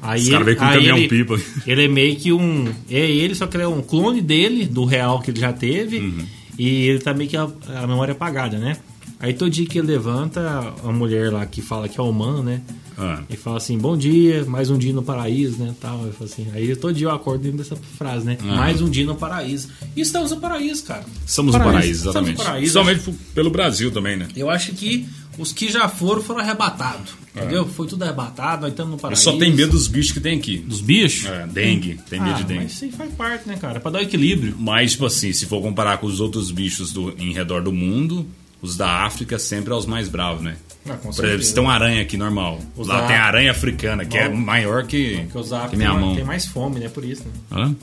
Aí, 0.00 0.22
Os 0.22 0.28
caras 0.28 0.44
veio 0.46 0.56
com 0.56 0.64
um 0.64 0.68
aí 0.68 0.74
caminhão 0.74 0.96
ele, 0.98 1.08
pipa. 1.08 1.40
ele 1.66 1.84
é 1.84 1.88
meio 1.88 2.16
que 2.16 2.32
um. 2.32 2.66
É 2.90 3.00
ele, 3.10 3.34
só 3.34 3.46
que 3.48 3.56
ele 3.56 3.64
é 3.64 3.68
um 3.68 3.82
clone 3.82 4.20
dele, 4.20 4.64
do 4.66 4.84
real 4.84 5.20
que 5.20 5.30
ele 5.32 5.40
já 5.40 5.52
teve. 5.52 5.98
Uhum. 5.98 6.24
E 6.58 6.88
ele 6.88 6.98
tá 6.98 7.14
meio 7.14 7.30
que 7.30 7.36
a, 7.36 7.48
a 7.76 7.86
memória 7.86 8.12
apagada, 8.12 8.58
né? 8.58 8.76
Aí 9.20 9.34
todo 9.34 9.50
dia 9.50 9.66
que 9.66 9.78
ele 9.78 9.88
levanta, 9.88 10.72
a 10.84 10.92
mulher 10.92 11.32
lá 11.32 11.44
que 11.44 11.60
fala 11.60 11.88
que 11.88 11.98
é 11.98 12.02
humano, 12.02 12.42
né? 12.42 12.60
Ah, 12.96 13.20
E 13.30 13.36
fala 13.36 13.56
assim, 13.58 13.76
bom 13.78 13.96
dia, 13.96 14.44
mais 14.44 14.70
um 14.70 14.78
dia 14.78 14.92
no 14.92 15.02
paraíso, 15.02 15.58
né? 15.62 15.74
Tal. 15.80 16.04
Eu 16.04 16.12
falo 16.12 16.30
assim, 16.30 16.46
aí 16.52 16.74
todo 16.76 16.92
dia 16.94 17.06
eu 17.08 17.10
acordo 17.12 17.42
dentro 17.42 17.58
dessa 17.58 17.76
frase, 17.76 18.24
né? 18.26 18.38
Aham. 18.42 18.56
Mais 18.56 18.80
um 18.80 18.88
dia 18.88 19.04
no 19.06 19.14
paraíso. 19.16 19.68
E 19.96 20.00
estamos 20.00 20.30
no 20.30 20.36
paraíso, 20.40 20.84
cara. 20.84 21.04
Somos 21.26 21.54
o 21.54 21.58
paraíso, 21.58 22.02
exatamente. 22.08 22.38
Estamos 22.38 22.38
no 22.38 22.44
paraíso. 22.44 22.72
Somente 22.72 23.12
pelo 23.34 23.50
Brasil 23.50 23.90
também, 23.90 24.16
né? 24.16 24.28
Eu 24.36 24.50
acho 24.50 24.72
que 24.72 25.06
os 25.38 25.52
que 25.52 25.70
já 25.70 25.88
foram 25.88 26.22
foram 26.22 26.40
arrebatados. 26.40 27.12
Entendeu? 27.34 27.64
Foi 27.66 27.86
tudo 27.86 28.02
arrebatado, 28.02 28.62
nós 28.62 28.70
estamos 28.72 28.90
no 28.90 28.96
Eu 28.96 29.00
paraíso. 29.00 29.22
só 29.22 29.36
tenho 29.36 29.54
medo 29.54 29.70
dos 29.72 29.86
bichos 29.86 30.10
que 30.12 30.18
tem 30.20 30.36
aqui. 30.36 30.58
dos 30.58 30.80
bichos? 30.80 31.26
É, 31.30 31.46
dengue, 31.46 32.00
tem 32.10 32.18
medo 32.20 32.32
ah, 32.34 32.38
de 32.38 32.44
dengue. 32.44 32.62
Mas 32.64 32.72
isso 32.72 32.84
aí 32.84 32.90
faz 32.92 33.12
parte, 33.14 33.46
né, 33.48 33.56
cara? 33.56 33.76
É 33.76 33.80
pra 33.80 33.90
dar 33.92 34.00
o 34.00 34.02
equilíbrio. 34.02 34.56
Mas, 34.58 34.92
tipo 34.92 35.06
assim, 35.06 35.32
se 35.32 35.46
for 35.46 35.62
comparar 35.62 35.98
com 35.98 36.06
os 36.08 36.20
outros 36.20 36.50
bichos 36.50 36.92
do, 36.92 37.14
em 37.16 37.32
redor 37.32 37.62
do 37.62 37.72
mundo, 37.72 38.26
os 38.60 38.76
da 38.76 39.04
África 39.04 39.38
sempre 39.38 39.72
é 39.72 39.76
os 39.76 39.86
mais 39.86 40.08
bravos, 40.08 40.42
né? 40.42 40.56
Ah, 40.84 40.94
com 40.94 41.08
Por 41.10 41.14
certeza. 41.14 41.26
exemplo, 41.28 41.44
se 41.44 41.54
tem 41.54 41.62
uma 41.62 41.72
aranha 41.74 42.02
aqui 42.02 42.16
normal. 42.16 42.58
Os 42.76 42.88
lá 42.88 43.02
da- 43.02 43.06
tem 43.06 43.16
aranha 43.16 43.50
africana, 43.52 44.04
que 44.04 44.16
é 44.18 44.28
maior 44.28 44.84
que, 44.84 45.18
Porque 45.24 45.38
os 45.38 45.52
África 45.52 45.70
que 45.70 45.76
minha 45.76 45.90
tem, 45.90 46.00
mão. 46.00 46.14
tem 46.16 46.24
mais 46.24 46.44
fome, 46.46 46.80
né? 46.80 46.88
Por 46.88 47.04
isso, 47.04 47.22
né? 47.24 47.30
Hã? 47.52 47.76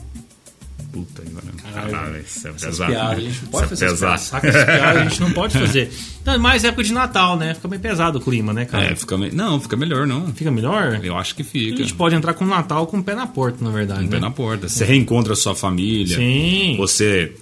Puta, 0.96 1.22
agora. 1.22 1.46
Caralho, 1.62 1.90
Caralho, 1.92 2.20
isso 2.22 2.48
é 2.48 2.52
pesado. 2.52 2.90
piadas, 2.92 3.18
a 3.18 3.20
gente 3.20 3.42
não 3.42 3.48
pode 3.50 3.64
Isso 3.64 3.68
fazer 3.70 3.84
é 3.84 3.88
pesado. 3.90 4.20
Saca 4.20 4.50
piadas, 4.52 4.96
a 4.96 5.04
gente 5.04 5.20
não 5.20 5.32
pode 5.32 5.52
fazer. 5.58 5.90
Não, 6.24 6.38
mais 6.38 6.64
época 6.64 6.82
de 6.84 6.92
Natal, 6.92 7.36
né? 7.36 7.54
Fica 7.54 7.68
bem 7.68 7.78
pesado 7.78 8.18
o 8.18 8.20
clima, 8.20 8.52
né, 8.52 8.64
cara? 8.64 8.84
É, 8.84 8.96
fica 8.96 9.16
me... 9.18 9.30
Não, 9.30 9.60
fica 9.60 9.76
melhor, 9.76 10.06
não. 10.06 10.32
Fica 10.32 10.50
melhor? 10.50 10.98
Eu 11.04 11.16
acho 11.16 11.34
que 11.34 11.42
A 11.42 11.44
fica. 11.44 11.76
gente 11.78 11.94
pode 11.94 12.14
entrar 12.14 12.32
com 12.34 12.44
o 12.44 12.48
Natal 12.48 12.86
com 12.86 12.98
o 12.98 13.04
pé 13.04 13.14
na 13.14 13.26
porta, 13.26 13.62
na 13.62 13.70
verdade. 13.70 14.04
Um 14.04 14.08
pé 14.08 14.16
né? 14.16 14.22
na 14.22 14.30
porta. 14.30 14.68
Você 14.68 14.84
reencontra 14.84 15.34
a 15.34 15.36
sua 15.36 15.54
família. 15.54 16.16
Sim. 16.16 16.76
Você, 16.78 17.32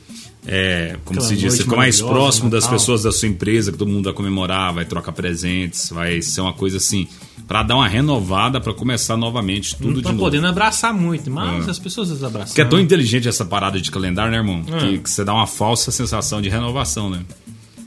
é, 0.46 0.96
como 1.04 1.18
Aquela 1.18 1.34
se 1.34 1.36
diz, 1.40 1.54
você 1.54 1.62
fica 1.64 1.76
mais 1.76 2.00
próximo 2.02 2.50
das 2.50 2.64
Natal. 2.64 2.78
pessoas 2.78 3.02
da 3.02 3.12
sua 3.12 3.28
empresa, 3.28 3.72
que 3.72 3.78
todo 3.78 3.90
mundo 3.90 4.04
vai 4.04 4.12
comemorar, 4.12 4.72
vai 4.74 4.84
trocar 4.84 5.12
presentes, 5.12 5.88
vai 5.90 6.20
ser 6.20 6.40
uma 6.42 6.52
coisa 6.52 6.76
assim, 6.76 7.06
pra 7.48 7.62
dar 7.62 7.76
uma 7.76 7.88
renovada, 7.88 8.60
pra 8.60 8.74
começar 8.74 9.16
novamente 9.16 9.74
tudo 9.76 9.86
Não 9.88 9.94
de 9.96 10.02
tá 10.02 10.08
novo. 10.10 10.20
podendo 10.22 10.46
abraçar 10.46 10.92
muito, 10.92 11.30
mas 11.30 11.66
É. 11.66 11.70
as 11.70 11.78
pessoas 11.78 12.10
as 12.10 12.22
abraçam. 12.22 12.48
Porque 12.48 12.60
é 12.60 12.64
tão 12.64 12.78
inteligente 12.80 13.26
essa 13.28 13.44
parada 13.44 13.80
de 13.80 13.90
calendário, 13.90 14.30
né, 14.32 14.38
irmão? 14.38 14.62
É. 14.72 14.78
Que, 14.78 14.98
que 14.98 15.10
você 15.10 15.24
dá 15.24 15.32
uma 15.32 15.46
falsa 15.46 15.90
sensação 15.90 16.42
de 16.42 16.48
renovação, 16.48 17.08
né? 17.08 17.20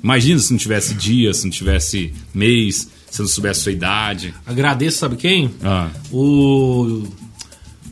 Imagina 0.04 0.40
se 0.40 0.52
não 0.52 0.58
tivesse 0.58 0.94
dia, 0.94 1.34
se 1.34 1.44
não 1.44 1.52
tivesse 1.52 2.14
mês, 2.34 2.88
se 3.10 3.20
não 3.20 3.28
soubesse 3.28 3.62
sua 3.62 3.72
idade. 3.72 4.34
Agradeço, 4.46 4.98
sabe 5.00 5.16
quem? 5.16 5.52
Ah, 5.64 5.90
O. 6.12 7.04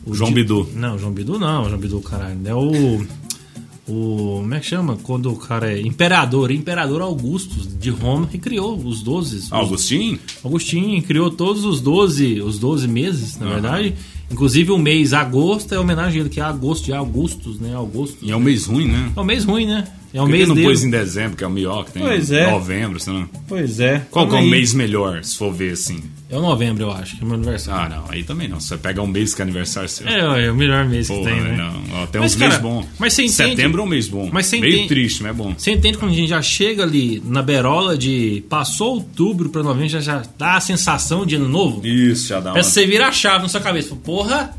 o 0.04 0.14
João 0.14 0.32
Bidu. 0.32 0.68
Não, 0.74 0.96
João 0.98 1.12
Bidu 1.12 1.38
não, 1.38 1.64
João 1.68 1.78
Bidu, 1.78 2.00
caralho. 2.00 2.38
É 2.44 2.54
o. 2.54 3.04
O. 3.88 4.38
Como 4.40 4.54
é 4.54 4.60
que 4.60 4.66
chama? 4.66 4.96
Quando 5.02 5.30
o 5.32 5.36
cara 5.36 5.72
é 5.72 5.80
imperador, 5.80 6.50
imperador 6.50 7.00
Augusto 7.02 7.54
de 7.78 7.90
Roma, 7.90 8.26
que 8.26 8.38
criou 8.38 8.76
os 8.76 9.00
12. 9.02 9.36
os- 9.36 9.52
Augustinho? 9.52 10.18
Agostinho 10.44 11.02
criou 11.02 11.30
todos 11.30 11.64
os 11.64 11.80
12, 11.80 12.40
os 12.40 12.58
12 12.58 12.88
meses, 12.88 13.38
na 13.38 13.46
verdade. 13.48 13.94
Inclusive 14.30 14.72
o 14.72 14.78
mês 14.78 15.12
agosto 15.12 15.72
é 15.72 15.78
homenagem 15.78 16.18
a 16.18 16.20
ele, 16.22 16.28
que 16.30 16.40
é 16.40 16.42
agosto 16.42 16.86
de 16.86 16.92
Augustus, 16.92 17.60
né? 17.60 17.74
Augusto. 17.74 18.16
E 18.22 18.30
é 18.32 18.36
um 18.36 18.40
mês 18.40 18.66
ruim, 18.66 18.86
né? 18.88 19.12
É 19.14 19.20
um 19.20 19.24
mês 19.24 19.44
ruim, 19.44 19.66
né? 19.66 19.84
É 20.16 20.20
Por 20.20 20.26
que 20.26 20.32
mês 20.32 20.48
não 20.48 20.54
dele. 20.54 20.66
pôs 20.66 20.82
em 20.84 20.90
dezembro, 20.90 21.36
que 21.36 21.44
é 21.44 21.46
o 21.46 21.50
melhor, 21.50 21.84
que 21.84 21.92
tem 21.92 22.02
Pois 22.02 22.30
é. 22.30 22.50
novembro, 22.50 22.98
senão... 22.98 23.28
Pois 23.46 23.78
é. 23.80 24.02
Qual 24.10 24.26
que 24.28 24.34
é 24.34 24.38
o 24.38 24.46
mês 24.46 24.72
melhor, 24.72 25.22
se 25.22 25.36
for 25.36 25.52
ver 25.52 25.72
assim? 25.72 26.02
É 26.30 26.36
o 26.36 26.40
novembro, 26.40 26.84
eu 26.84 26.90
acho, 26.90 27.16
que 27.16 27.22
é 27.22 27.26
meu 27.26 27.34
aniversário. 27.34 27.94
Ah, 27.94 27.96
não, 28.00 28.04
aí 28.10 28.24
também 28.24 28.48
não. 28.48 28.58
Você 28.58 28.76
pega 28.76 29.00
um 29.02 29.06
mês 29.06 29.34
que 29.34 29.42
é 29.42 29.44
aniversário 29.44 29.88
seu. 29.88 30.08
É, 30.08 30.46
é 30.46 30.50
o 30.50 30.56
melhor 30.56 30.84
mês 30.86 31.06
Porra, 31.06 31.20
que 31.20 31.26
tem, 31.28 31.40
né? 31.40 31.56
não. 31.56 32.02
Ó, 32.02 32.06
tem 32.06 32.20
Mas, 32.20 32.34
uns 32.34 32.40
meses 32.40 32.58
bons. 32.58 32.86
mas 32.98 33.12
você 33.12 33.22
entende- 33.22 33.50
Setembro 33.50 33.80
é 33.82 33.84
um 33.84 33.88
mês 33.88 34.08
bom. 34.08 34.28
Mas 34.32 34.46
você 34.46 34.58
Meio 34.58 34.72
entende- 34.74 34.88
triste, 34.88 35.22
mas 35.22 35.30
é 35.30 35.34
bom. 35.34 35.54
Você 35.56 35.70
entende 35.70 35.98
quando 35.98 36.10
a 36.12 36.14
gente 36.14 36.28
já 36.30 36.42
chega 36.42 36.82
ali 36.82 37.22
na 37.24 37.42
berola 37.42 37.96
de 37.96 38.42
passou 38.48 38.94
outubro 38.94 39.50
pra 39.50 39.62
novembro, 39.62 39.88
já, 39.88 40.00
já 40.00 40.22
dá 40.38 40.56
a 40.56 40.60
sensação 40.60 41.24
de 41.24 41.36
ano 41.36 41.48
novo? 41.48 41.86
Isso, 41.86 42.28
já 42.28 42.40
dá 42.40 42.46
uma... 42.50 42.52
Parece 42.54 42.70
que 42.70 42.74
você 42.80 42.86
vira 42.86 43.06
a 43.06 43.12
chave 43.12 43.42
na 43.42 43.48
sua 43.48 43.60
cabeça. 43.60 43.94
Porra, 43.94 44.50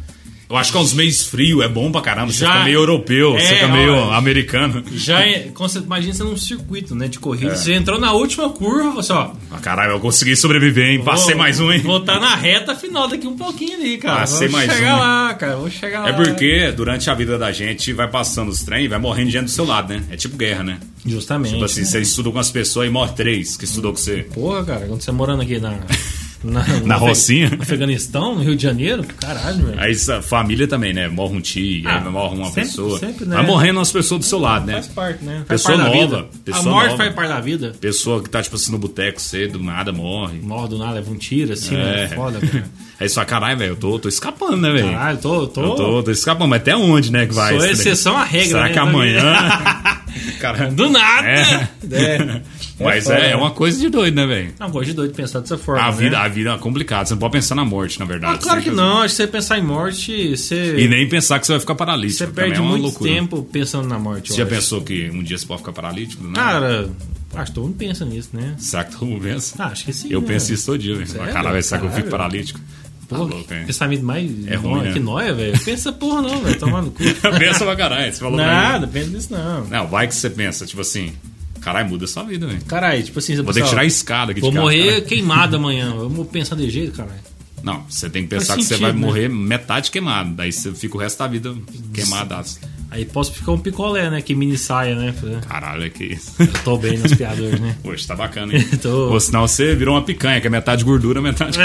Eu 0.49 0.55
acho 0.55 0.71
que 0.71 0.77
é 0.77 0.81
uns 0.81 0.93
meses 0.93 1.23
frio, 1.27 1.61
é 1.61 1.67
bom 1.67 1.91
pra 1.91 1.99
caramba. 1.99 2.31
Você 2.31 2.39
Já- 2.39 2.51
fica 2.53 2.63
meio 2.63 2.79
europeu, 2.79 3.35
É, 3.35 3.39
você 3.41 3.53
fica 3.55 3.67
meio 3.67 3.93
ó, 3.93 4.13
americano. 4.13 4.81
já 4.93 5.19
é. 5.21 5.51
você- 5.53 5.79
Imagina 5.79 6.13
você 6.13 6.23
num 6.23 6.37
circuito 6.37 6.95
né, 6.95 7.09
de 7.09 7.19
corrida. 7.19 7.51
É. 7.51 7.55
Você 7.55 7.73
entrou 7.73 7.99
na 7.99 8.13
última 8.13 8.49
curva, 8.49 8.91
você, 8.91 9.11
ó. 9.11 9.31
Ah, 9.51 9.59
caralho, 9.59 9.91
eu 9.93 9.99
consegui 9.99 10.37
sobreviver, 10.37 10.87
hein? 10.87 11.03
Passei 11.03 11.33
vou- 11.33 11.43
mais 11.43 11.59
um, 11.59 11.69
hein? 11.71 11.81
Vou 11.81 11.97
estar 11.97 12.19
na 12.21 12.33
reta 12.35 12.73
final 12.75 13.09
daqui 13.09 13.27
um 13.27 13.35
pouquinho 13.35 13.73
ali, 13.77 13.97
cara. 13.97 14.21
Passei 14.21 14.47
vou 14.47 14.57
mais 14.57 14.71
chegar 14.71 14.95
um, 14.95 14.99
lá, 14.99 15.33
cara. 15.33 15.55
Vou 15.57 15.69
chegar 15.69 16.01
lá. 16.03 16.09
É 16.09 16.13
porque 16.13 16.71
durante 16.71 17.09
a 17.09 17.13
vida 17.13 17.37
da 17.37 17.51
gente 17.51 17.91
vai 17.91 18.07
passando 18.07 18.49
os 18.49 18.63
trem 18.63 18.85
e 18.85 18.87
vai 18.87 18.99
morrendo 18.99 19.29
gente 19.29 19.45
do 19.45 19.51
seu 19.51 19.65
lado, 19.65 19.89
né? 19.93 20.01
É 20.09 20.15
tipo 20.15 20.37
guerra, 20.37 20.63
né? 20.63 20.79
Justamente. 21.05 21.53
Tipo 21.53 21.65
assim, 21.65 21.81
né? 21.81 21.85
você 21.87 21.99
estudou 22.01 22.31
com 22.31 22.39
as 22.39 22.49
pessoas 22.49 22.87
e 22.87 22.89
morre 22.89 23.11
três 23.13 23.57
que 23.57 23.65
estudou 23.65 23.91
com 23.91 23.97
você. 23.97 24.25
Porra, 24.33 24.63
cara, 24.63 24.85
quando 24.87 25.01
você 25.01 25.11
morando 25.11 25.41
aqui 25.41 25.59
na. 25.59 25.73
Na, 26.43 26.63
Na 26.85 26.95
Rocinha? 26.95 27.51
Afeganistão, 27.59 28.35
no 28.35 28.43
Rio 28.43 28.55
de 28.55 28.61
Janeiro, 28.63 29.03
caralho, 29.19 29.65
velho. 29.65 29.79
Aí 29.79 29.91
essa 29.91 30.21
família 30.21 30.67
também, 30.67 30.93
né? 30.93 31.07
Morre 31.07 31.35
um 31.35 31.41
tio, 31.41 31.83
Ah, 31.87 31.99
morre 32.01 32.35
uma 32.35 32.45
sempre- 32.45 32.61
pessoa. 32.63 32.99
sempre, 32.99 33.25
né? 33.25 33.35
Vai 33.37 33.45
morrendo 33.45 33.79
umas 33.79 33.91
pessoas 33.91 34.19
do 34.21 34.25
seu 34.25 34.39
lado, 34.39 34.65
né? 34.67 34.73
Faz 34.73 34.87
parte, 34.87 35.23
né? 35.25 35.43
Faz 35.47 35.61
Pessoa 35.63 35.77
parte 35.77 35.97
nova, 35.99 36.29
pessoa 36.45 36.61
a 36.61 36.69
morte 36.69 36.85
nova. 36.91 36.97
faz 37.03 37.15
parte 37.15 37.29
da 37.29 37.39
vida. 37.41 37.73
Pessoa 37.81 38.21
que 38.23 38.29
tá, 38.29 38.41
tipo 38.41 38.55
assim, 38.55 38.71
no 38.71 38.77
boteco 38.77 39.19
cedo, 39.21 39.59
nada, 39.61 39.91
morre. 39.91 40.39
Morre 40.39 40.69
do 40.69 40.77
nada, 40.77 40.93
leva 40.93 41.11
um 41.11 41.15
tiro 41.17 41.53
assim, 41.53 41.75
É. 41.75 41.79
né? 41.79 42.07
Foda, 42.09 42.39
cara. 42.45 42.65
Aí 42.99 43.09
só, 43.09 43.23
caralho, 43.25 43.57
velho, 43.57 43.71
eu 43.71 43.75
tô, 43.75 43.99
tô 43.99 44.07
escapando, 44.09 44.57
né, 44.57 44.71
velho? 44.71 44.91
Caralho, 44.91 45.17
tô. 45.17 45.47
tô... 45.47 45.61
Eu 45.63 45.75
tô, 45.75 46.03
tô 46.03 46.11
escapando, 46.11 46.49
mas 46.49 46.61
até 46.61 46.75
onde, 46.75 47.11
né, 47.11 47.25
que 47.27 47.33
vai? 47.33 47.55
Sou 47.57 47.65
exceção 47.65 48.15
à 48.17 48.23
regra, 48.23 48.47
Será 48.49 48.63
né? 48.65 48.73
que 48.73 48.79
amanhã. 48.79 49.23
Cara, 50.39 50.71
Do 50.71 50.89
nada! 50.89 51.27
É. 51.27 51.67
É. 51.91 52.41
Mas 52.79 53.05
foda, 53.05 53.17
é, 53.17 53.25
é 53.25 53.29
né? 53.29 53.35
uma 53.35 53.51
coisa 53.51 53.79
de 53.79 53.89
doido, 53.89 54.15
né, 54.15 54.25
velho? 54.25 54.53
Não, 54.59 54.69
gosto 54.69 54.87
de 54.87 54.93
doido 54.93 55.13
pensar 55.13 55.39
dessa 55.39 55.57
forma. 55.57 55.81
A 55.81 55.91
né? 55.91 55.97
vida, 55.97 56.19
a 56.19 56.27
vida 56.27 56.53
é 56.53 56.57
complicada, 56.57 57.05
você 57.05 57.13
não 57.13 57.19
pode 57.19 57.33
pensar 57.33 57.55
na 57.55 57.65
morte, 57.65 57.99
na 57.99 58.05
verdade. 58.05 58.35
Ah, 58.35 58.37
claro 58.37 58.61
que 58.61 58.69
não. 58.69 59.01
Acho 59.01 59.15
que 59.15 59.23
você 59.23 59.27
pensar 59.27 59.57
em 59.57 59.63
morte, 59.63 60.35
você. 60.35 60.77
E 60.77 60.87
nem 60.87 61.07
pensar 61.09 61.39
que 61.39 61.47
você 61.47 61.53
vai 61.53 61.59
ficar 61.59 61.75
paralítico. 61.75 62.19
Você 62.19 62.27
perde 62.27 62.57
é 62.57 62.59
uma 62.59 62.69
muito 62.69 62.83
loucura. 62.83 63.11
tempo 63.11 63.43
pensando 63.43 63.87
na 63.87 63.97
morte. 63.97 64.31
Você 64.31 64.37
já 64.37 64.43
acho. 64.43 64.53
pensou 64.53 64.81
que 64.81 65.09
um 65.09 65.23
dia 65.23 65.37
você 65.37 65.45
pode 65.45 65.61
ficar 65.61 65.73
paralítico? 65.73 66.23
Não? 66.23 66.33
Cara, 66.33 66.89
acho 67.33 67.51
que 67.51 67.55
todo 67.55 67.63
mundo 67.65 67.77
pensa 67.77 68.05
nisso, 68.05 68.29
né? 68.33 68.55
Será 68.57 68.83
que 68.83 68.91
todo 68.91 69.05
mundo 69.05 69.23
pensa? 69.23 69.55
Ah, 69.57 69.67
acho 69.67 69.85
que 69.85 69.93
sim. 69.93 70.07
eu 70.11 70.21
né? 70.21 70.27
penso 70.27 70.53
isso 70.53 70.65
todo 70.65 70.77
dia, 70.77 70.95
velho. 70.95 71.33
Caralho, 71.33 71.63
será 71.63 71.81
que 71.81 71.87
eu 71.87 71.91
fico 71.91 72.09
paralítico? 72.09 72.59
Porra, 73.07 73.23
louco, 73.23 73.53
hein? 73.53 73.63
pensamento 73.65 74.03
mais. 74.03 74.47
É 74.47 74.55
ruim, 74.55 74.83
né? 74.83 74.91
Que 74.91 74.99
nóia, 74.99 75.33
velho. 75.33 75.57
Pensa 75.63 75.93
porra 75.93 76.21
não, 76.21 76.41
velho. 76.41 76.59
Tomar 76.59 76.81
no 76.81 76.91
cu. 76.91 77.03
pensa 77.39 77.63
pra 77.63 77.75
caralho. 77.75 78.13
Você 78.13 78.19
falou. 78.19 78.37
Nada, 78.37 78.85
pensa 78.85 79.09
nisso 79.09 79.31
não. 79.31 79.65
Não, 79.65 79.87
vai 79.87 80.07
que 80.07 80.15
você 80.15 80.29
pensa, 80.29 80.65
tipo 80.65 80.81
assim, 80.81 81.13
caralho, 81.61 81.89
muda 81.89 82.05
a 82.05 82.07
sua 82.07 82.23
vida, 82.23 82.47
velho. 82.47 82.61
Caralho, 82.65 83.03
tipo 83.03 83.19
assim, 83.19 83.35
você 83.35 83.41
Vou 83.41 83.53
ter 83.53 83.61
que 83.63 83.69
tirar 83.69 83.81
a 83.81 83.85
escada 83.85 84.31
aqui 84.31 84.41
Vou 84.41 84.49
de 84.51 84.55
casa. 84.55 84.63
morrer 84.65 84.85
caralho. 84.85 85.05
queimado 85.05 85.55
amanhã. 85.57 85.93
Vamos 85.95 86.27
pensar 86.27 86.55
de 86.55 86.69
jeito, 86.69 86.91
caralho. 86.95 87.19
Não, 87.63 87.83
você 87.89 88.09
tem 88.09 88.23
que 88.23 88.29
pensar 88.29 88.53
Faz 88.53 88.57
que 88.59 88.63
você 88.63 88.75
sentido, 88.75 88.83
vai 88.83 88.93
né? 88.93 88.99
morrer 88.99 89.27
metade 89.29 89.89
queimado. 89.91 90.33
Daí 90.35 90.51
você 90.53 90.71
fica 90.73 90.95
o 90.95 90.99
resto 90.99 91.17
da 91.19 91.27
vida 91.27 91.53
queimadaço. 91.93 92.59
Aí 92.89 93.03
posso 93.03 93.33
ficar 93.33 93.51
um 93.51 93.57
picolé, 93.57 94.09
né? 94.09 94.21
Que 94.21 94.33
mini 94.35 94.57
saia, 94.57 94.95
né? 94.95 95.13
Caralho, 95.45 95.83
é 95.83 95.89
que 95.89 96.05
isso. 96.05 96.31
Eu 96.39 96.47
tô 96.63 96.77
bem 96.77 96.97
nas 96.97 97.13
piadas, 97.13 97.59
né? 97.59 97.75
Hoje 97.83 98.07
tá 98.07 98.15
bacana, 98.15 98.55
hein? 98.55 98.63
Tô. 98.81 99.09
Ou 99.11 99.19
senão 99.19 99.45
você 99.47 99.75
virou 99.75 99.95
uma 99.95 100.03
picanha, 100.03 100.39
que 100.39 100.47
é 100.47 100.49
metade 100.49 100.85
gordura, 100.85 101.21
metade. 101.21 101.57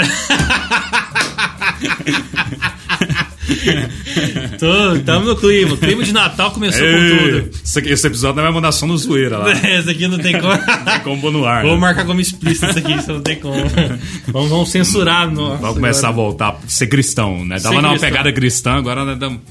Tô, 4.59 4.99
tamo 5.05 5.25
no 5.25 5.35
clima. 5.35 5.73
O 5.73 5.77
clima 5.77 6.03
de 6.03 6.13
Natal 6.13 6.51
começou 6.51 6.81
com 6.81 6.85
Ei, 6.87 7.41
tudo. 7.41 7.49
Isso 7.63 7.79
aqui- 7.79 7.89
esse 7.89 8.07
episódio 8.07 8.35
não 8.37 8.43
vai 8.43 8.51
mandar 8.51 8.71
som 8.71 8.87
no 8.87 8.97
zoeira 8.97 9.37
lá. 9.37 9.51
Esse 9.67 9.89
aqui 9.89 10.07
não 10.07 10.17
tem 10.17 10.39
como. 10.39 10.53
Como 11.03 11.21
pôr 11.21 11.31
no 11.31 11.45
ar. 11.45 11.63
Vou 11.63 11.73
né? 11.73 11.79
marcar 11.79 12.05
como 12.05 12.21
explícito 12.21 12.65
isso 12.69 12.79
aqui, 12.79 12.93
isso 12.93 13.11
não 13.11 13.21
tem 13.21 13.37
como. 13.39 13.55
Vamos, 14.27 14.49
vamos 14.49 14.71
censurar. 14.71 15.29
Nossa, 15.29 15.57
Vamos 15.57 15.75
começar 15.75 16.07
a 16.07 16.09
agora. 16.11 16.27
voltar 16.27 16.49
a 16.63 16.69
ser 16.69 16.87
cristão, 16.87 17.43
né? 17.45 17.57
Numa 17.63 17.81
cristão. 17.89 17.99
pegada 17.99 18.31
cristã, 18.31 18.73
agora 18.73 19.03
nós 19.03 19.17
damos... 19.19 19.41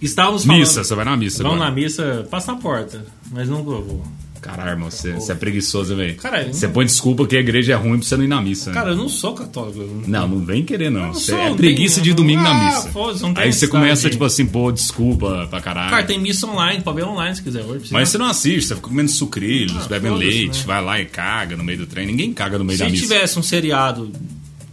Estávamos 0.00 0.44
falando. 0.44 0.60
Missa, 0.60 0.84
você 0.84 0.94
vai 0.94 1.04
na 1.04 1.16
missa 1.16 1.42
Vamos 1.42 1.56
agora. 1.58 1.70
na 1.70 1.76
missa, 1.76 2.26
passa 2.30 2.52
na 2.52 2.58
porta. 2.58 3.04
Mas 3.32 3.48
não 3.48 3.62
vou. 3.62 4.04
Caralho, 4.42 4.70
irmão, 4.70 4.90
você, 4.90 5.12
você 5.12 5.30
é 5.30 5.34
preguiçoso, 5.36 5.94
velho. 5.94 6.16
Caralho, 6.16 6.52
Você 6.52 6.66
põe 6.68 6.84
desculpa 6.84 7.24
que 7.28 7.36
a 7.36 7.40
igreja 7.40 7.74
é 7.74 7.76
ruim 7.76 7.98
pra 8.00 8.08
você 8.08 8.16
não 8.16 8.24
ir 8.24 8.28
na 8.28 8.42
missa. 8.42 8.70
né? 8.70 8.74
Cara, 8.74 8.90
eu 8.90 8.96
não 8.96 9.08
sou 9.08 9.34
católico. 9.34 9.78
eu 9.80 10.02
Não, 10.06 10.26
não 10.28 10.44
vem 10.44 10.64
querer, 10.64 10.90
não. 10.90 11.06
não 11.06 11.14
Você 11.14 11.30
sou, 11.30 11.38
é 11.38 11.54
preguiça 11.54 11.94
tem- 11.96 12.04
de 12.04 12.12
domingo 12.14 12.42
na 12.42 12.50
Ah, 12.50 12.64
missa. 12.74 12.90
foda-se, 12.90 13.22
não 13.22 13.32
tem 13.32 13.44
Aí 13.44 13.52
você 13.52 13.68
começa, 13.68 14.10
tipo 14.10 14.24
assim, 14.24 14.44
pô, 14.44 14.72
desculpa 14.72 15.46
pra 15.48 15.60
caralho. 15.60 15.90
Cara, 15.90 16.02
tem 16.02 16.18
missa 16.18 16.44
online, 16.46 16.82
pode 16.82 16.96
ver 16.96 17.04
online 17.04 17.36
se 17.36 17.42
quiser 17.42 17.62
hoje. 17.62 17.86
Mas 17.92 18.08
você 18.08 18.18
não 18.18 18.26
assiste, 18.26 18.66
você 18.66 18.74
fica 18.74 18.88
comendo 18.88 19.10
sucrilhos, 19.12 19.84
Ah, 19.84 19.88
bebendo 19.88 20.16
leite, 20.16 20.58
né? 20.58 20.64
vai 20.66 20.84
lá 20.84 21.00
e 21.00 21.06
caga 21.06 21.56
no 21.56 21.62
meio 21.62 21.78
do 21.78 21.86
trem. 21.86 22.04
Ninguém 22.04 22.32
caga 22.34 22.58
no 22.58 22.64
meio 22.64 22.76
Se 22.78 22.84
da 22.84 22.90
missa. 22.90 23.02
tivesse 23.04 23.38
um 23.38 23.42
seriado 23.44 24.10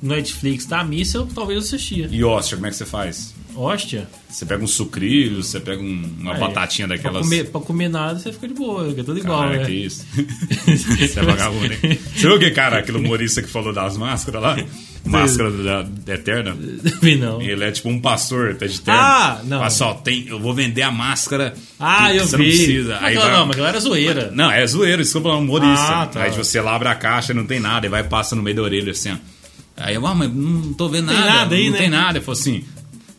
no 0.02 0.16
Netflix 0.16 0.66
da 0.66 0.84
missa, 0.84 1.18
eu 1.20 1.28
talvez 1.28 1.60
assistia. 1.64 2.08
E 2.12 2.24
hóstia, 2.24 2.58
como 2.58 2.66
é 2.66 2.72
que 2.72 2.76
você 2.76 2.86
faz? 2.86 3.36
Hóstia. 3.62 4.08
Você 4.30 4.46
pega 4.46 4.64
um 4.64 4.68
sucrilho, 4.68 5.44
você 5.44 5.60
pega 5.60 5.82
um- 5.82 6.16
uma 6.20 6.34
Aí, 6.34 6.40
batatinha 6.40 6.88
Pra 6.88 6.98
daquelas. 6.98 7.24
comer, 7.24 7.50
pra 7.50 7.62
comer 7.62 7.90
nada, 7.90 8.18
você 8.20 8.32
fica 8.32 8.48
de 8.48 8.54
boa, 8.54 8.90
é 8.90 9.04
tudo 9.04 9.18
igual, 9.18 9.40
Caralho, 9.42 9.60
né? 9.62 9.66
que 9.66 9.72
isso. 9.74 10.06
Você 10.66 11.20
é 11.20 11.24
vagabundo, 11.24 11.66
hein? 11.74 12.00
Você 12.16 12.28
viu 12.28 12.40
que, 12.40 12.52
cara, 12.52 12.78
aquele 12.80 12.98
humorista 12.98 13.42
que 13.42 13.50
falou 13.50 13.74
das 13.74 13.98
máscaras 13.98 14.42
lá? 14.42 14.58
Máscara 15.06 15.50
da, 15.52 15.82
da 15.84 16.14
Eterna? 16.14 16.56
Vi 17.02 17.16
não. 17.16 17.42
Ele 17.42 17.64
é 17.64 17.72
tipo 17.72 17.90
um 17.90 18.00
pastor, 18.00 18.56
tá 18.56 18.68
de 18.68 18.80
terno. 18.82 19.00
Ah, 19.00 19.42
não. 19.46 19.60
Olha 19.62 19.70
só, 19.70 19.94
tem, 19.94 20.28
eu 20.28 20.40
vou 20.40 20.54
vender 20.54 20.82
a 20.84 20.92
máscara. 20.92 21.54
Ah, 21.80 22.14
eu 22.14 22.26
você 22.28 22.38
vi. 22.38 22.44
não 22.44 22.50
precisa. 22.50 22.94
Mas 22.96 23.04
Aí 23.04 23.14
aquela, 23.16 23.26
vai- 23.30 23.34
não, 23.40 23.46
mas 23.46 23.52
aquela 23.56 23.70
era 23.70 23.80
zoeira. 23.80 24.32
Não, 24.36 24.52
é 24.52 24.68
zoeiro, 24.68 25.02
isso 25.02 25.12
que 25.14 25.18
eu 25.18 25.22
falando, 25.24 25.44
humorista. 25.44 25.86
Ah, 26.02 26.06
tá. 26.06 26.24
Aí 26.24 26.32
você 26.32 26.62
lá 26.62 26.76
abre 26.76 26.88
a 26.90 26.96
caixa 26.96 27.32
e 27.32 27.36
não 27.36 27.46
tem 27.46 27.60
nada, 27.60 27.86
e 27.86 27.90
vai 27.90 28.02
e 28.02 28.04
passa 28.06 28.36
no 28.36 28.44
meio 28.44 28.56
da 28.58 28.62
orelha 28.64 28.92
assim, 28.92 29.12
ó. 29.12 29.16
Aí 29.78 29.96
eu, 29.96 30.06
ah, 30.06 30.14
mas 30.14 30.30
não 30.34 30.74
tô 30.74 30.90
vendo 30.90 31.06
nada. 31.06 31.26
nada 31.26 31.56
aí, 31.56 31.66
não 31.68 31.72
né? 31.72 31.78
tem 31.78 31.90
nada. 31.90 32.18
Ele 32.18 32.26
falou 32.26 32.38
assim: 32.40 32.66